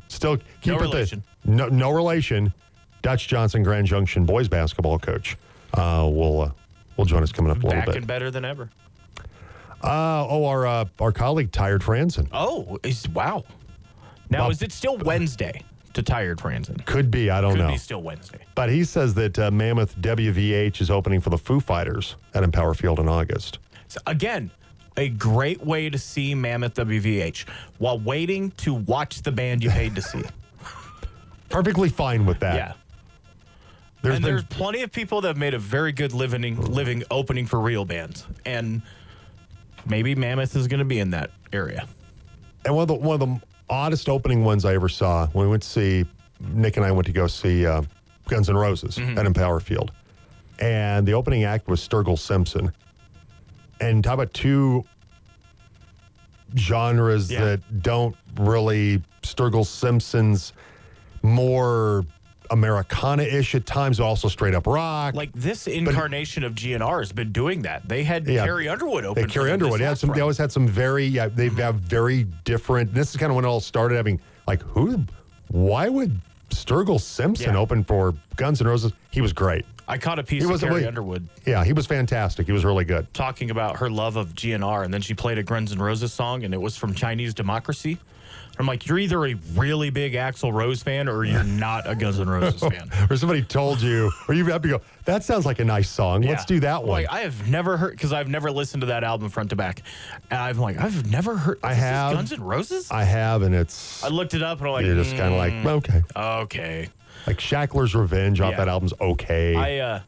[0.09, 2.53] still keep No it the- no, no relation.
[3.01, 5.37] Dutch Johnson, Grand Junction boys basketball coach,
[5.73, 6.51] uh, will uh,
[6.97, 7.95] will join us coming up a little Back bit.
[7.95, 8.69] and better than ever.
[9.83, 13.43] Uh, oh, our uh, our colleague Tired Franzen Oh, is wow.
[14.29, 15.61] Now, Bob- is it still Wednesday
[15.93, 16.85] to Tired Franzen?
[16.85, 18.39] could be I don't Could know, be still Wednesday.
[18.55, 22.73] but he says that uh, Mammoth WVH is opening for the Foo Fighters at Empower
[22.73, 23.59] Field in August.
[23.87, 24.51] So again,
[24.97, 27.47] a great way to see Mammoth WVH
[27.79, 30.21] while waiting to watch the band you paid to see.
[31.49, 32.55] Perfectly fine with that.
[32.55, 32.73] yeah.
[34.01, 37.03] There's and been- there's plenty of people that have made a very good living living
[37.11, 38.25] opening for real bands.
[38.45, 38.81] And
[39.87, 41.87] maybe Mammoth is going to be in that area.
[42.65, 45.51] And one of the one of the oddest opening ones I ever saw when we
[45.51, 46.05] went to see
[46.39, 47.81] Nick and I went to go see uh,
[48.27, 49.91] Guns N' Roses at Empower Field,
[50.59, 52.71] and the opening act was Sturgill Simpson.
[53.79, 54.85] And talk about two
[56.57, 57.43] genres Yeah.
[57.45, 60.53] that don't really Sturgill Simpson's
[61.23, 62.05] more
[62.51, 65.15] Americana-ish at times, but also straight up rock.
[65.15, 67.87] Like this incarnation of GNR has been doing that.
[67.87, 68.45] They had Yeah.
[68.45, 69.21] Carrie Underwood open.
[69.23, 69.79] They for Carrie Underwood.
[69.79, 71.57] They, had some, they always had some very, yeah, they mm-hmm.
[71.57, 72.93] have very different.
[72.93, 75.03] This is kind of when it all started having, like, who,
[75.49, 77.59] why would Sturgill Simpson Yeah.
[77.59, 78.91] open for Guns N' Roses?
[79.09, 79.65] He was great.
[79.87, 82.45] I caught a piece He of was a Carrie Underwood Yeah, he was fantastic.
[82.45, 83.13] He was really good.
[83.13, 86.43] talking about her love of GNR, and then she played a Guns N' Roses song,
[86.43, 87.97] and it was from Chinese Democracy.
[88.59, 92.19] I'm like, you're either a really big Axl Rose fan or you're not a Guns
[92.19, 92.89] N' Roses fan.
[93.09, 96.21] Or somebody told you, or you have to go, that sounds like a nice song.
[96.21, 96.89] Let's do that one.
[96.91, 99.81] Like, I have never heard because I've never listened to that album front to back.
[100.29, 101.59] And I'm like, I've never heard.
[101.63, 102.13] I have.
[102.13, 102.91] Guns N' Roses.
[102.91, 105.37] I, have, and it's, I looked it up and I'm like, you're just kind of
[105.39, 106.01] like, mm, okay.
[106.15, 106.89] okay.
[107.25, 108.57] Like Shackler's Revenge off Yeah.
[108.57, 109.55] that album's okay.
[109.55, 110.01] I uh,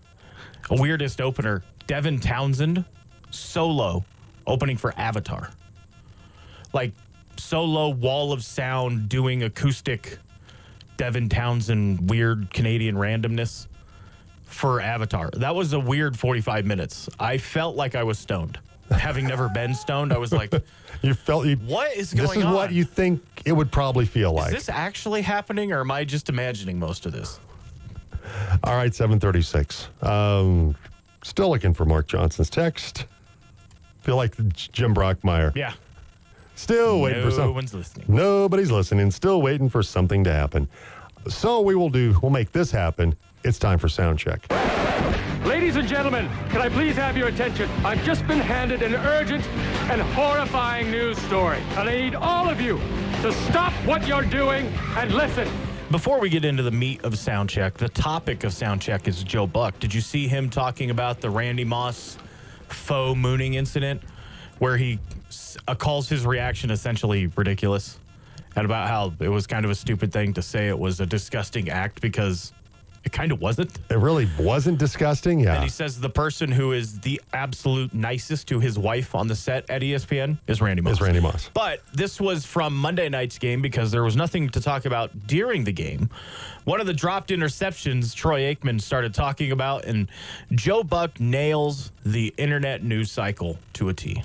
[0.70, 1.64] a weirdest opener.
[1.88, 2.86] Devin Townsend
[3.32, 4.04] solo
[4.48, 5.50] opening for Avatar.
[6.74, 6.94] Like
[7.44, 10.18] solo wall of sound doing acoustic.
[10.98, 13.68] Devin Townsend weird Canadian randomness
[14.46, 15.32] for Avatar.
[15.32, 17.10] That was a weird 45 minutes.
[17.20, 18.60] I felt like I was stoned.
[18.92, 20.54] Having never been stoned, I was like,
[21.02, 21.56] you felt you.
[21.58, 22.54] what is going on?" This is on?
[22.54, 24.50] what you think it would probably feel like.
[24.50, 27.40] is this actually happening or am I just imagining most of this?
[28.64, 29.90] All right, 736.
[30.02, 30.76] Um,
[31.24, 33.06] still looking for Mark Johnson's text.
[34.02, 35.56] Feel like Jim Brockmire.
[35.56, 35.74] Yeah.
[36.56, 37.48] Still waiting for something.
[37.48, 38.06] No one's listening.
[38.08, 39.12] Nobody's listening.
[39.12, 40.68] Still waiting for something to happen.
[41.28, 42.18] So we will do.
[42.22, 43.16] We'll make this happen.
[43.44, 44.46] It's time for sound check.
[45.46, 47.70] Ladies and gentlemen, can I please have your attention?
[47.84, 49.46] I've just been handed an urgent
[49.92, 51.58] and horrifying news story.
[51.76, 52.78] And I need all of you
[53.22, 55.48] to stop what you're doing and listen.
[55.92, 59.80] Before we get into the meat of Soundcheck, the topic of Soundcheck is Joe Buck.
[59.80, 62.18] Did you see him talking about the Randy Moss
[62.70, 64.02] faux mooning incident
[64.60, 65.00] where he s-
[65.68, 68.00] uh, calls his reaction essentially ridiculous
[68.56, 71.06] and about how it was kind of a stupid thing to say it was a
[71.06, 72.54] disgusting act because
[73.04, 73.80] it kind of wasn't?
[73.90, 75.42] It really wasn't disgusting.
[75.42, 75.56] Yeah.
[75.56, 79.36] And he says the person who is the absolute nicest to his wife on the
[79.36, 80.94] set at ESPN is Randy Moss.
[80.94, 81.50] Is Randy Moss.
[81.54, 85.66] But this was from Monday night's game because there was nothing to talk about during
[85.66, 86.10] the game.
[86.64, 90.08] One of the dropped interceptions Troy Aikman started talking about, and
[90.54, 94.24] Joe Buck nails the internet news cycle to a T.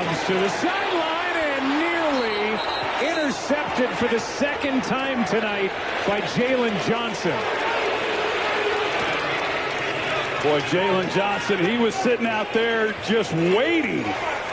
[0.00, 5.70] To the sideline and nearly intercepted for the second time tonight
[6.08, 7.36] by Jaylon Johnson.
[10.42, 14.04] Boy, Jaylon Johnson, he was sitting out there just waiting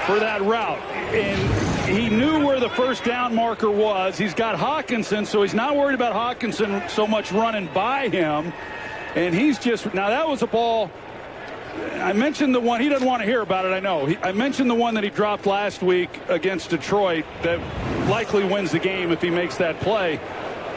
[0.05, 0.81] for that route.
[1.13, 4.17] And he knew where the first down marker was.
[4.17, 8.51] He's got Hockenson, so he's not worried about Hockenson so much running by him.
[9.15, 10.91] And he's just, now that was a ball
[12.07, 14.05] I mentioned the one, he doesn't want to hear about it, I know.
[14.05, 17.59] He, I mentioned the one that he dropped last week against Detroit that
[18.09, 20.19] likely wins the game if he makes that play.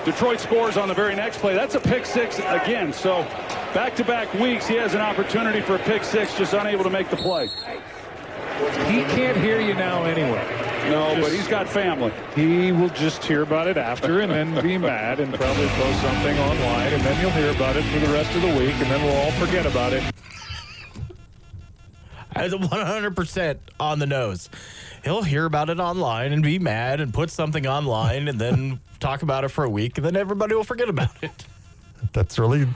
[0.04, 1.54] Detroit scores on the very next play.
[1.54, 2.92] That's a pick six again.
[2.92, 3.22] So
[3.74, 7.16] back-to-back weeks, he has an opportunity for a pick six, just unable to make the
[7.16, 7.48] play.
[8.88, 10.44] He can't hear you now anyway.
[10.90, 12.12] No, just, but he's got family.
[12.34, 16.38] He will just hear about it after and then be mad and probably post something
[16.38, 19.02] online, and then you'll hear about it for the rest of the week, and then
[19.02, 20.02] we'll all forget about it.
[22.34, 24.48] As 100% on the nose.
[25.04, 29.22] He'll hear about it online and be mad and put something online and then talk
[29.22, 31.44] about it for a week, and then everybody will forget about it.
[32.12, 32.66] That's really,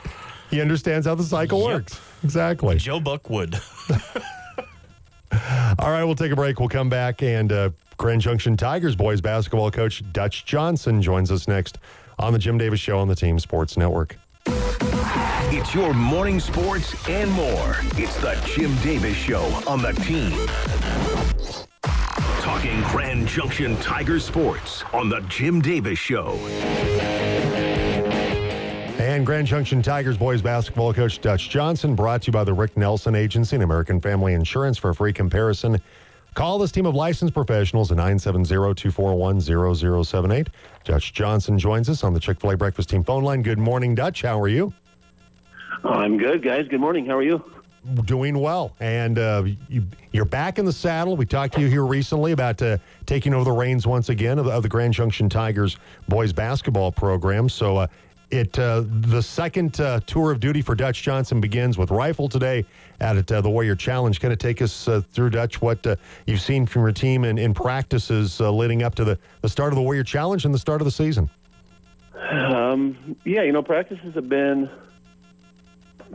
[0.50, 1.68] he understands how the cycle yep.
[1.68, 2.00] works.
[2.22, 2.76] Exactly.
[2.76, 3.60] Joe Buck would.
[5.78, 6.60] All right, we'll take a break.
[6.60, 11.48] We'll come back, and uh, Grand Junction Tigers boys basketball coach Dutch Johnson joins us
[11.48, 11.78] next
[12.18, 14.16] on the Jim Davis Show on the Team Sports Network.
[15.56, 17.76] It's your morning sports and more.
[17.94, 20.32] It's the Jim Davis Show on the Team.
[22.40, 26.32] Talking Grand Junction Tiger Sports on the Jim Davis Show.
[28.98, 32.76] And Grand Junction Tigers boys basketball coach Dutch Johnson brought to you by the Rick
[32.76, 35.80] Nelson Agency and American Family Insurance for a free comparison.
[36.34, 40.48] Call this team of licensed professionals at 970-241-0078.
[40.82, 43.42] Dutch Johnson joins us on the Chick-fil-A Breakfast Team phone line.
[43.42, 44.22] Good morning, Dutch.
[44.22, 44.74] How are you?
[45.84, 46.66] I'm good, guys.
[46.68, 47.06] Good morning.
[47.06, 47.44] How are you?
[48.06, 48.74] Doing well.
[48.80, 49.84] And uh, you,
[50.16, 51.16] are back in the saddle.
[51.16, 54.46] We talked to you here recently about uh, taking over the reins once again of,
[54.46, 55.76] of, the Grand Junction Tigers
[56.08, 57.50] boys basketball program.
[57.50, 57.86] So uh,
[58.30, 62.64] it uh, the second uh, tour of duty for Dutch Johnson begins with rifle today
[63.00, 64.18] at uh, the Warrior Challenge.
[64.18, 67.36] Kind of take us uh, through Dutch what uh, you've seen from your team in,
[67.36, 70.58] in practices uh, leading up to the, the start of the Warrior Challenge and the
[70.58, 71.28] start of the season.
[72.30, 74.70] Um, yeah, you know, practices have been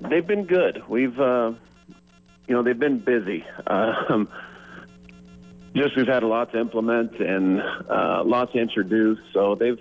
[0.09, 0.83] they've been good.
[0.87, 1.53] We've uh,
[2.47, 3.45] you know they've been busy.
[3.67, 4.27] Um,
[5.75, 9.19] just we've had a lot to implement and uh, lots to introduce.
[9.33, 9.79] So they've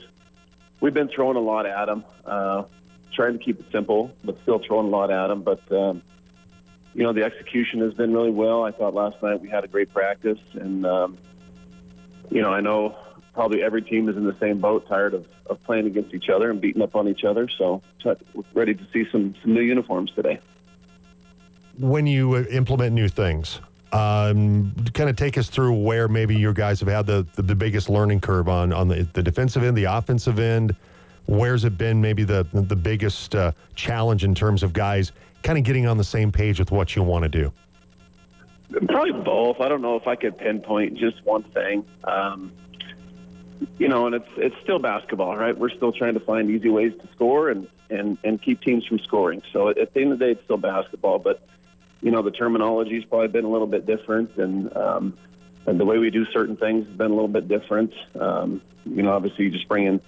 [0.81, 2.64] we've been throwing a lot at them, uh,
[3.14, 5.43] trying to keep it simple, but still throwing a lot at them.
[5.43, 6.03] But um,
[6.95, 8.64] you know, the execution has been really well.
[8.64, 11.19] I thought last night we had a great practice, and um,
[12.31, 12.97] you know, I know
[13.39, 16.51] probably every team is in the same boat, tired of, of playing against each other
[16.51, 17.49] and beating up on each other.
[17.57, 18.16] So, we're
[18.53, 20.41] ready to see some some new uniforms today.
[21.78, 23.61] When you uh, implement new things,
[23.93, 27.55] um, kind of take us through where maybe your guys have had the, the, the,
[27.55, 30.74] biggest learning curve on on the, the defensive end, the offensive end.
[31.26, 35.12] Where's it been maybe the the biggest uh, challenge in terms of guys
[35.45, 37.53] kind of getting on the same page with what you want to do?
[38.89, 39.61] Probably both.
[39.61, 41.86] I don't know if I could pinpoint just one thing.
[42.03, 42.53] Um,
[43.79, 45.57] you know, and it's it's still basketball, right?
[45.57, 48.99] We're still trying to find easy ways to score and and and keep teams from
[49.01, 49.43] scoring.
[49.53, 51.43] So at the end of the day, it's still basketball, but
[52.01, 55.19] you know, the terminology's probably been a little bit different, and, um,
[55.67, 57.93] and the way we do certain things has been a little bit different.
[58.19, 60.01] Um, you know, obviously, you just bring in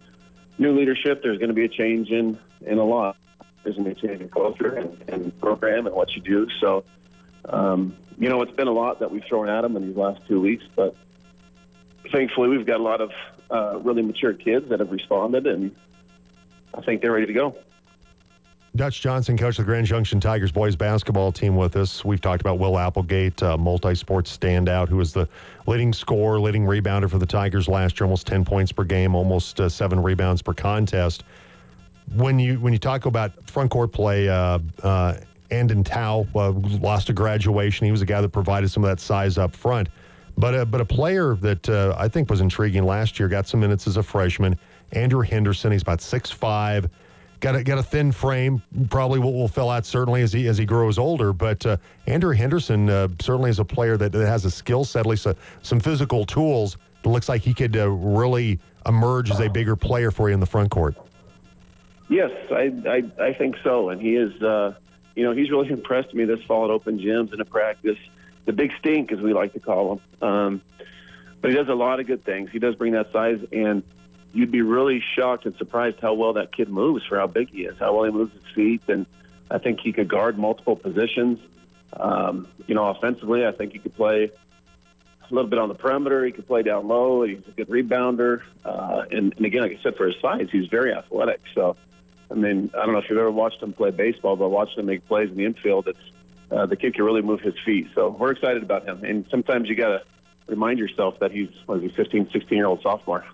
[0.59, 1.23] new leadership.
[1.23, 3.17] There's going to be a change in in a lot.
[3.63, 6.49] There's going to be a change in culture and, and program and what you do.
[6.61, 6.85] So,
[7.47, 10.21] um, you know, it's been a lot that we've thrown at them in these last
[10.29, 10.95] two weeks, but
[12.11, 13.11] thankfully, we've got a lot of
[13.51, 15.75] uh, really mature kids that have responded, and
[16.75, 17.57] I think they're ready to go.
[18.77, 22.05] Dutch Johnson, coach of the Grand Junction Tigers boys basketball team, with us.
[22.05, 25.29] We've talked about Will Applegate, uh, multi-sports standout, who was the
[25.67, 29.61] leading scorer, leading rebounder for the Tigers last year, almost 10 points per game, almost
[29.61, 31.25] uh, seven rebounds per contest.
[32.15, 35.17] When you when you talk about front court play, uh, uh,
[35.51, 37.87] Andon Tao uh, lost a graduation.
[37.87, 39.89] He was a guy that provided some of that size up front.
[40.41, 43.61] But, uh, but a player that uh, I think was intriguing last year, got some
[43.61, 44.59] minutes as a freshman,
[44.93, 45.71] Andrew Henderson.
[45.71, 46.89] He's about six five
[47.41, 48.63] got a, got a thin frame.
[48.89, 51.33] Probably will, will fill out certainly as he as he grows older.
[51.33, 51.77] But uh,
[52.07, 55.27] Andrew Henderson uh, certainly is a player that, that has a skill set, at least
[55.27, 56.77] a, some physical tools.
[57.03, 60.41] It looks like he could uh, really emerge as a bigger player for you in
[60.41, 60.95] the front court.
[62.09, 64.41] Yes, I I, I think so, and he is.
[64.43, 64.75] Uh,
[65.17, 67.99] you know, he's really impressed me this fall at Open Gyms and a practice.
[68.51, 70.29] The big stink, as we like to call him.
[70.29, 70.63] Um,
[71.41, 72.51] but he does a lot of good things.
[72.51, 73.85] He does bring that size and
[74.33, 77.63] you'd be really shocked and surprised how well that kid moves for how big he
[77.63, 79.07] is, how well he moves his feet, and
[79.53, 81.39] I think he could guard multiple positions.
[81.93, 86.25] Um, you know, offensively, I think he could play a little bit on the perimeter.
[86.25, 87.23] He could play down low.
[87.23, 90.67] He's a good rebounder, uh, and, and again, like I said, for his size, he's
[90.67, 91.41] very athletic.
[91.55, 91.77] So,
[92.33, 94.87] I mean, I don't know if you've ever watched him play baseball, but watched him
[94.87, 95.87] make plays in the infield.
[95.87, 96.10] It's
[96.51, 97.89] uh, the kid can really move his feet.
[97.95, 99.05] So we're excited about him.
[99.05, 100.03] And sometimes you got to
[100.47, 103.25] remind yourself that he's what is he, 15, 16 year old sophomore.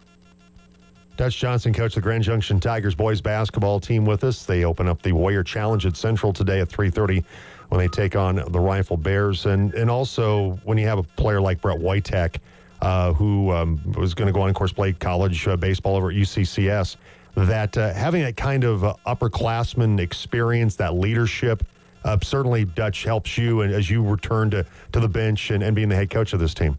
[1.16, 4.44] Dutch Johnson, coach the Grand Junction Tigers boys basketball team with us.
[4.44, 7.24] They open up the Warrior Challenge at Central today at 3.30
[7.70, 9.46] when they take on the Rifle Bears.
[9.46, 12.36] And, and also when you have a player like Brett Whitehack,
[12.82, 16.10] uh, who um, was going to go on, of course, play college uh, baseball over
[16.10, 16.96] at UCCS,
[17.34, 21.62] that uh, having that kind of uh, upperclassman experience, that leadership,
[22.06, 25.74] uh, certainly Dutch helps you and as you return to, to the bench and, and
[25.74, 26.78] being the head coach of this team.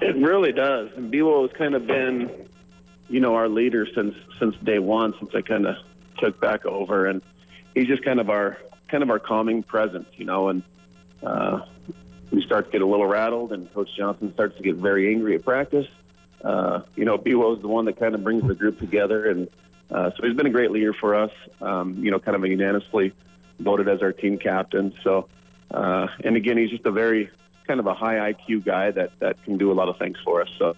[0.00, 0.90] It really does.
[0.96, 2.30] And Bewo has kind of been,
[3.08, 5.76] you know, our leader since since day one, since I kind of
[6.18, 7.22] took back over, and
[7.74, 8.58] he's just kind of our
[8.88, 10.48] kind of our calming presence, you know.
[10.48, 10.62] And
[11.22, 11.64] uh,
[12.30, 15.34] we start to get a little rattled, and Coach Johnson starts to get very angry
[15.34, 15.86] at practice.
[16.44, 19.48] Uh, you know, Bewo is the one that kind of brings the group together, and
[19.90, 21.32] uh, so he's been a great leader for us.
[21.60, 23.12] Um, you know, kind of unanimously
[23.60, 24.92] voted as our team captain.
[25.02, 25.28] So,
[25.70, 27.30] uh, and again, he's just a very
[27.66, 30.42] kind of a high IQ guy that, that can do a lot of things for
[30.42, 30.48] us.
[30.58, 30.76] So,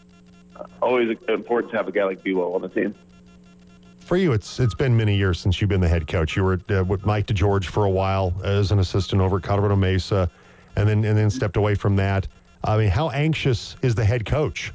[0.57, 2.95] uh, always important to have a guy like Bewo on the team.
[3.99, 6.37] For you, it's it's been many years since you've been the head coach.
[6.37, 9.77] You were uh, with Mike DeGeorge for a while as an assistant over at Colorado
[9.77, 10.31] Mesa,
[10.77, 12.29] and then and then stepped away from that.
[12.64, 14.72] I mean, how anxious is the head coach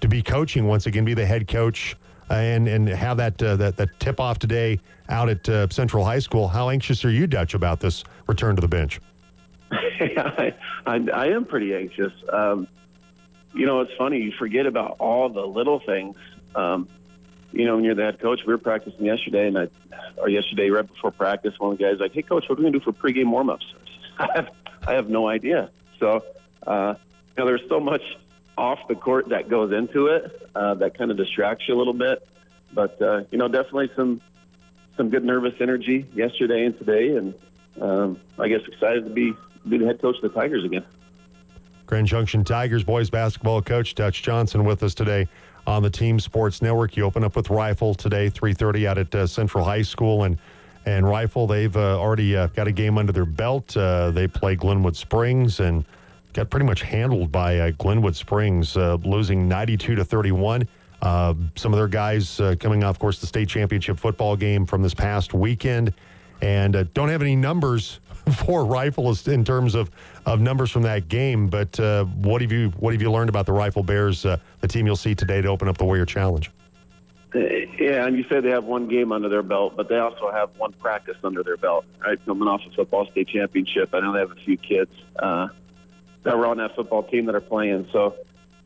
[0.00, 1.96] to be coaching once again, be the head coach,
[2.36, 4.78] and and have that uh, that that tip off today
[5.08, 6.48] out at uh, Central High School?
[6.48, 9.00] How anxious are you, Dutch, about this return to the bench?
[9.70, 10.54] I,
[10.86, 12.12] I, I am pretty anxious.
[12.32, 12.68] Um,
[13.54, 14.18] you know, it's funny.
[14.18, 16.16] You forget about all the little things.
[16.54, 16.88] Um,
[17.52, 19.68] you know, when you're the head coach, we were practicing yesterday, and I,
[20.16, 22.70] or yesterday right before practice, one of the guys like, "Hey, coach, what are we
[22.70, 23.64] gonna do for pregame warmups?"
[24.18, 24.50] I have,
[24.86, 25.70] I have no idea.
[25.98, 26.24] So,
[26.66, 26.94] uh,
[27.36, 28.02] you know, there's so much
[28.56, 31.94] off the court that goes into it uh, that kind of distracts you a little
[31.94, 32.26] bit.
[32.72, 34.20] But uh, you know, definitely some
[34.96, 37.34] some good nervous energy yesterday and today, and
[37.80, 39.32] um, I guess excited to be
[39.68, 40.84] be the head coach of the Tigers again.
[41.86, 45.28] Grand Junction Tigers boys basketball coach Dutch Johnson with us today
[45.66, 46.96] on the Team Sports Network.
[46.96, 50.38] You open up with Rifle today, 3:30 out at uh, Central High School, and
[50.86, 53.76] and Rifle they've uh, already uh, got a game under their belt.
[53.76, 55.84] Uh, they play Glenwood Springs and
[56.32, 60.66] got pretty much handled by uh, Glenwood Springs, uh, losing 92 to 31.
[61.02, 64.94] some of their guys coming off, of course, the state championship football game from this
[64.94, 65.92] past weekend,
[66.40, 68.00] and don't have any numbers
[68.36, 69.90] for Rifle in terms of,
[70.26, 71.48] of numbers from that game.
[71.48, 74.68] But uh, what have you what have you learned about the Rifle Bears, uh, the
[74.68, 76.50] team you'll see today to open up the Warrior Challenge?
[77.34, 77.38] Uh,
[77.78, 80.50] yeah, and you say they have one game under their belt, but they also have
[80.58, 81.84] one practice under their belt.
[82.04, 85.48] Right, coming off a football state championship, I know they have a few kids uh,
[86.24, 88.16] that were on that football team that are playing, so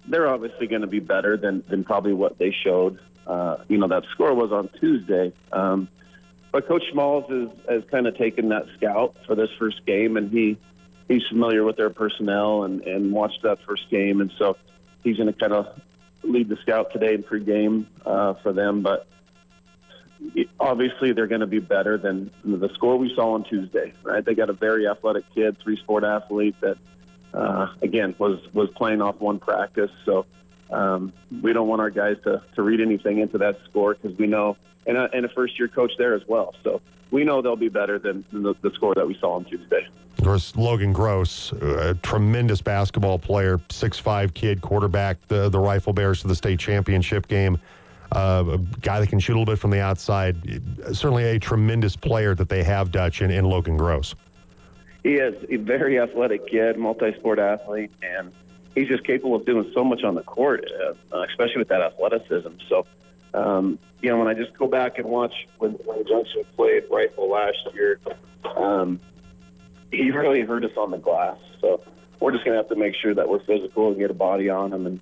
[0.09, 2.99] they're obviously going to be better than than probably what they showed.
[3.27, 5.33] Uh, you know, that score was on Tuesday.
[5.53, 5.89] Um,
[6.53, 10.31] but Coach Smalls is, has kind of taken that scout for this first game, and
[10.31, 10.57] he
[11.09, 14.57] he's familiar with their personnel and, and watched that first game, and so
[15.05, 15.81] he's going to kind of
[16.23, 18.83] lead the scout today in pregame uh, for them.
[18.83, 19.07] But
[20.59, 23.93] obviously, they're going to be better than the score we saw on Tuesday.
[24.03, 24.25] Right?
[24.25, 26.79] They got a very athletic kid, three sport athlete that
[27.35, 29.91] uh, again was was playing off one practice.
[30.05, 30.27] So
[30.71, 31.13] um,
[31.43, 34.57] we don't want our guys to to read anything into that score because we know
[34.87, 36.55] and a, and a first year coach there as well.
[36.63, 39.87] So we know they'll be better than, the, the, score that we saw on Tuesday.
[40.19, 46.23] Of course, Logan Gross, a tremendous basketball player, six-five kid, quarterback the, the Rifle Bears
[46.23, 47.59] to the state championship game.
[48.13, 50.37] Uh, a guy that can shoot a little bit from the outside.
[50.93, 54.15] Certainly a tremendous player that they have, Dutch, in, in Logan Gross.
[55.07, 58.33] He is a very athletic kid, multi sport athlete, and
[58.75, 60.65] he's just capable of doing so much on the court,
[61.13, 62.49] uh, especially with that athleticism.
[62.69, 62.85] So
[63.33, 67.31] um, you know, when I just go back and watch when, when Junction played Rifle
[67.31, 68.01] last year,
[68.57, 68.99] um,
[69.93, 71.39] he really hurt us on the glass.
[71.61, 71.81] So
[72.19, 74.51] we're just going to have to make sure that we're physical and get a body
[74.51, 75.01] on him and,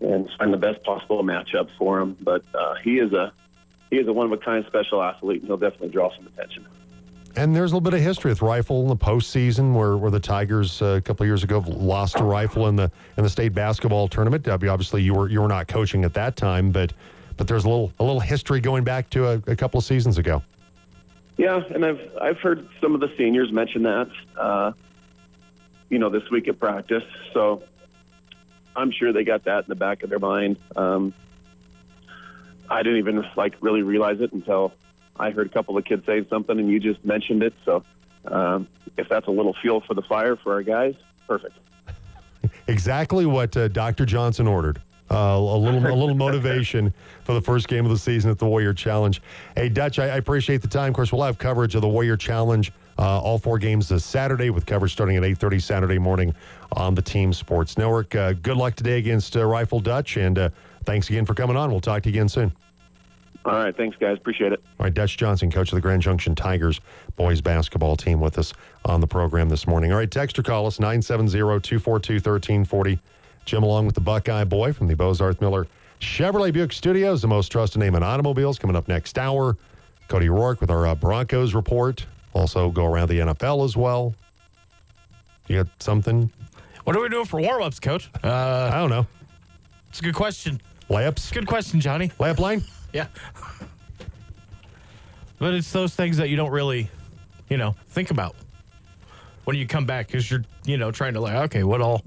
[0.00, 2.16] and find the best possible matchup for him.
[2.20, 3.32] But uh, he is a
[3.90, 6.66] he is a one of a kind special athlete, and he'll definitely draw some attention.
[7.36, 10.20] And there's a little bit of history with Rifle in the postseason, where, where the
[10.20, 13.52] Tigers uh, a couple of years ago lost to Rifle in the in the state
[13.54, 14.46] basketball tournament.
[14.46, 16.92] Obviously, you were you were not coaching at that time, but
[17.36, 20.16] but there's a little a little history going back to a, a couple of seasons
[20.16, 20.42] ago.
[21.36, 24.08] Yeah, and I've I've heard some of the seniors mention that,
[24.38, 24.72] uh,
[25.90, 27.02] you know, this week at practice.
[27.32, 27.64] So
[28.76, 30.56] I'm sure they got that in the back of their mind.
[30.76, 31.12] Um,
[32.70, 34.72] I didn't even like really realize it until
[35.16, 37.54] I heard a couple of kids say something, and you just mentioned it.
[37.64, 37.84] So
[38.26, 40.94] um, if that's a little fuel for the fire for our guys,
[41.26, 41.56] perfect.
[42.66, 44.06] exactly what uh, Dr.
[44.06, 44.80] Johnson ordered.
[45.10, 46.92] Uh, a little a little motivation
[47.24, 49.20] for the first game of the season at the Warrior Challenge.
[49.54, 50.88] Hey, Dutch, I, I appreciate the time.
[50.88, 54.50] Of course, we'll have coverage of the Warrior Challenge uh, all four games this Saturday
[54.50, 56.34] with coverage starting at 8.30 Saturday morning
[56.72, 58.14] on the Team Sports Network.
[58.14, 60.48] Uh, good luck today against uh, Rifle Dutch, and uh,
[60.84, 61.70] thanks again for coming on.
[61.70, 62.52] We'll talk to you again soon.
[63.44, 64.16] All right, thanks, guys.
[64.16, 64.62] Appreciate it.
[64.80, 66.80] All right, Dutch Johnson, coach of the Grand Junction Tigers
[67.16, 69.92] boys basketball team, with us on the program this morning.
[69.92, 71.30] All right, text or call us 970
[71.60, 72.98] 242 1340.
[73.44, 75.66] Jim, along with the Buckeye boy from the Bozarth Miller
[76.00, 79.56] Chevrolet Buick Studios, the most trusted name in automobiles, coming up next hour.
[80.08, 82.06] Cody Rourke with our uh, Broncos report.
[82.32, 84.14] Also, go around the NFL as well.
[85.46, 86.30] You got something?
[86.84, 88.10] What are we doing for warm ups, coach?
[88.22, 89.06] Uh, I don't know.
[89.88, 90.60] It's a good question.
[90.90, 91.32] Layups?
[91.32, 92.08] Good question, Johnny.
[92.18, 92.62] Layup line?
[92.94, 93.08] Yeah.
[95.38, 96.88] but it's those things that you don't really,
[97.50, 98.34] you know, think about
[99.44, 102.02] when you come back because you're, you know, trying to like, okay, what all,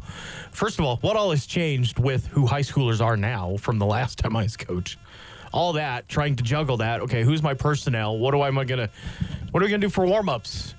[0.52, 3.86] first of all, what all has changed with who high schoolers are now from the
[3.86, 4.98] last time I was coach?
[5.54, 7.02] All that, trying to juggle that.
[7.02, 8.18] Okay, who's my personnel?
[8.18, 8.90] What do I, am I going to,
[9.52, 10.74] what are we going to do for warm ups?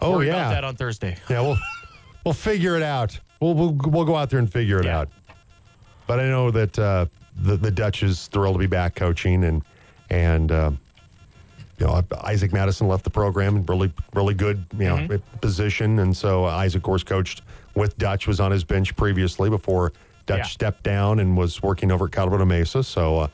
[0.00, 0.34] Oh, Worry yeah.
[0.34, 1.16] About that on Thursday.
[1.30, 1.56] Yeah, we'll,
[2.24, 3.18] we'll figure it out.
[3.40, 5.00] We'll, we'll, we'll go out there and figure it Yeah.
[5.00, 5.08] out.
[6.06, 7.06] But I know that uh,
[7.40, 9.62] the, the Dutch is thrilled to be back coaching and,
[10.10, 10.70] and, uh,
[11.78, 15.38] you know, Isaac Madison left the program in really, really good, you know, Mm-hmm.
[15.40, 15.98] position.
[15.98, 17.42] And so Isaac, of course, coached
[17.74, 19.92] with Dutch, was on his bench previously before
[20.24, 20.44] Dutch Yeah.
[20.44, 22.82] stepped down and was working over at Colorado Mesa.
[22.82, 23.28] So uh,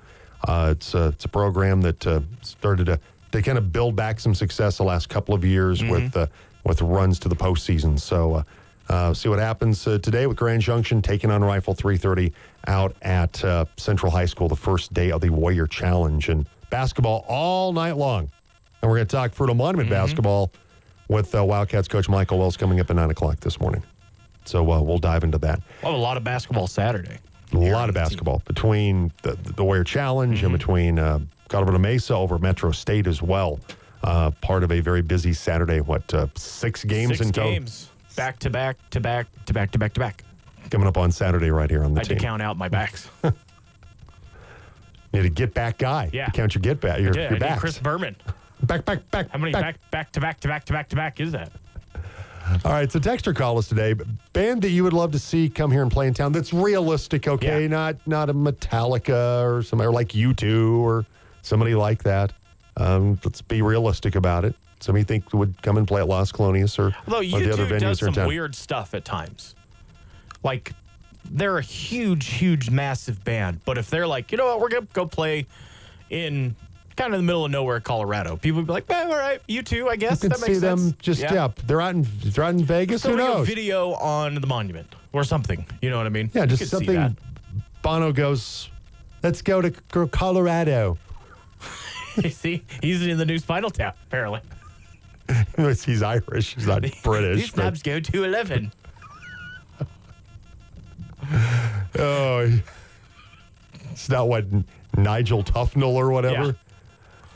[0.48, 2.98] uh, it's, a, it's a program that uh, started to,
[3.30, 5.90] to kind of build back some success the last couple of years Mm-hmm.
[5.92, 6.26] with, uh,
[6.64, 7.98] with runs to the postseason.
[8.00, 8.42] So uh,
[8.88, 12.32] uh, see what happens uh, today with Grand Junction taking on Rifle 330
[12.66, 16.28] out at uh, Central High School, the first day of the Warrior Challenge.
[16.28, 18.30] And basketball all night long.
[18.80, 20.50] And we're going to talk Fruita Monument basketball
[21.08, 23.82] with uh, Wildcats coach Michael Wells coming up at 9 o'clock this morning.
[24.44, 25.60] So uh, we'll dive into that.
[25.82, 27.18] Well, a lot of basketball Saturday.
[27.52, 32.38] A lot of basketball between the, the Warrior Challenge and between uh, Colorado Mesa over
[32.38, 33.60] Metro State as well.
[34.02, 35.80] Uh, part of a very busy Saturday.
[35.80, 37.52] What, uh, six games Six in total?
[37.52, 37.90] games.
[38.16, 40.24] Back to back to back to back to back to back.
[40.72, 43.06] Coming up on Saturday right here on the I had to count out my backs.
[43.22, 43.30] You
[45.12, 46.08] need a get back guy.
[46.14, 46.24] Yeah.
[46.24, 46.98] To count your get back.
[46.98, 47.18] Your, I did.
[47.18, 47.60] I your did backs.
[47.60, 48.16] Chris Berman.
[48.62, 49.28] back, back, back.
[49.28, 51.52] How many back back to back to back to back to back is that?
[52.64, 53.94] All right, so texter call us today.
[54.32, 56.32] Band that you would love to see come here and play in town.
[56.32, 57.64] That's realistic, okay?
[57.64, 57.68] Yeah.
[57.68, 61.04] Not not a Metallica or somebody like U2 or
[61.42, 62.32] somebody like that.
[62.78, 64.54] Um, let's be realistic about it.
[64.80, 67.52] Somebody you think would come and play at Las Colonias or Although or you the
[67.52, 68.28] other venues does in some town.
[68.28, 69.54] weird stuff at times.
[70.43, 70.72] Like
[71.30, 74.86] they're a huge, huge, massive band, but if they're like, you know what, we're gonna
[74.93, 75.47] go play
[76.11, 76.55] in
[76.97, 79.88] kind of the middle of nowhere, Colorado, people would be like, all right, you too,
[79.88, 80.82] I You guess can that see sense.
[80.82, 81.49] them just yeah.
[81.66, 83.03] They're out in they're out in Vegas.
[83.03, 83.47] Who Filming a knows?
[83.47, 85.64] video on the monument or something.
[85.80, 86.30] You know what I mean?
[86.34, 87.16] Yeah, just something.
[87.82, 88.68] Bono goes.
[89.22, 89.70] Let's go to
[90.09, 90.99] Colorado.
[92.22, 94.40] You see, he's in the new Spinal Tap apparently.
[95.57, 96.55] He's Irish.
[96.55, 97.36] He's not British.
[97.40, 98.70] These but- go to eleven.
[101.98, 102.50] Oh,
[103.90, 104.44] it's not what
[104.96, 106.56] Nigel Tufnel or whatever.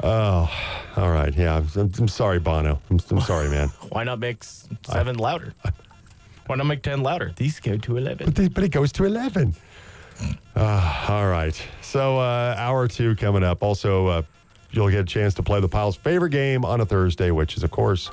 [0.02, 0.50] Oh,
[0.96, 1.34] all right.
[1.34, 2.80] Yeah, I'm, I'm sorry, Bono.
[2.90, 3.68] I'm, I'm sorry, man.
[3.90, 5.54] Why not make s- seven louder?
[6.46, 7.32] Why not make ten louder?
[7.36, 8.26] These go to eleven.
[8.26, 9.54] But, they, but it goes to 11.
[10.54, 11.60] Uh, all right.
[11.82, 13.62] So, uh, hour two coming up.
[13.62, 14.22] Also, uh,
[14.70, 17.62] you'll get a chance to play the Piles' favorite game on a Thursday, which is,
[17.62, 18.10] of course,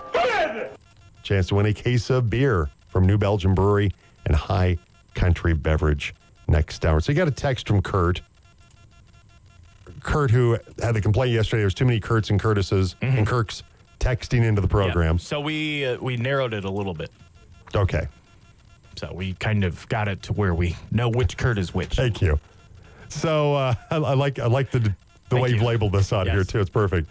[1.23, 3.91] chance to win a case of beer from New Belgium Brewery
[4.25, 4.77] and High
[5.13, 6.13] Country Beverage
[6.47, 6.99] next hour.
[6.99, 8.21] So, you got a text from Kurt.
[10.01, 13.63] Kurt, who had the complaint yesterday, there was too many Kurts and Curtises and Kirks
[13.99, 15.17] texting into the program.
[15.17, 17.09] So we uh, we narrowed it a little bit.
[17.73, 18.07] Okay.
[18.95, 21.95] So we kind of got it to where we know which Kurt is which.
[21.95, 22.39] Thank you.
[23.09, 24.95] So uh, I, I like I like the the
[25.29, 26.59] Thank way you've labeled this on here too.
[26.59, 27.09] It's perfect.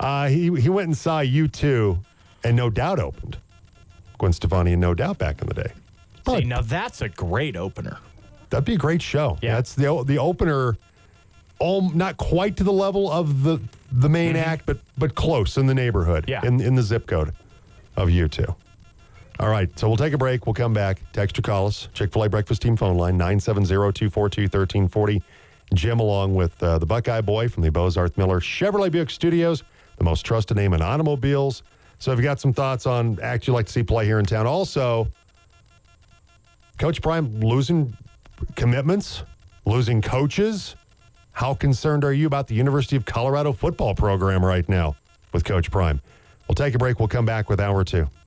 [0.00, 1.98] Uh, he he went and saw U2,
[2.44, 3.38] and No Doubt opened.
[4.18, 5.72] Gwen Stefani and No Doubt back in the day.
[6.26, 7.98] See, now that's a great opener.
[8.50, 9.38] That'd be a great show.
[9.42, 9.54] Yeah.
[9.56, 10.76] That's the the opener.
[11.58, 13.58] All not quite to the level of the
[13.90, 16.26] the main act, but but close in the neighborhood.
[16.26, 16.44] Mm-hmm.
[16.44, 16.48] Yeah.
[16.48, 17.32] In in the zip code
[17.96, 18.54] of U2.
[19.40, 20.46] All right, so we'll take a break.
[20.46, 21.00] We'll come back.
[21.12, 21.88] Text or call us.
[21.94, 25.22] Chick fil A Breakfast Team phone line 970 242 1340.
[25.74, 29.62] Jim, along with uh, the Buckeye Boy from the Bozarth Miller Chevrolet Buick Studios,
[29.96, 31.62] the most trusted name in automobiles.
[31.98, 34.26] So if you got some thoughts on act you'd like to see play here in
[34.26, 35.08] town, also,
[36.82, 37.96] Coach Prime losing
[38.56, 39.22] commitments,
[39.64, 40.74] losing coaches.
[41.30, 44.96] How concerned are you about the University of Colorado football program right now
[45.32, 46.02] with Coach Prime?
[46.48, 46.98] We'll take a break.
[46.98, 48.08] We'll come back with hour two.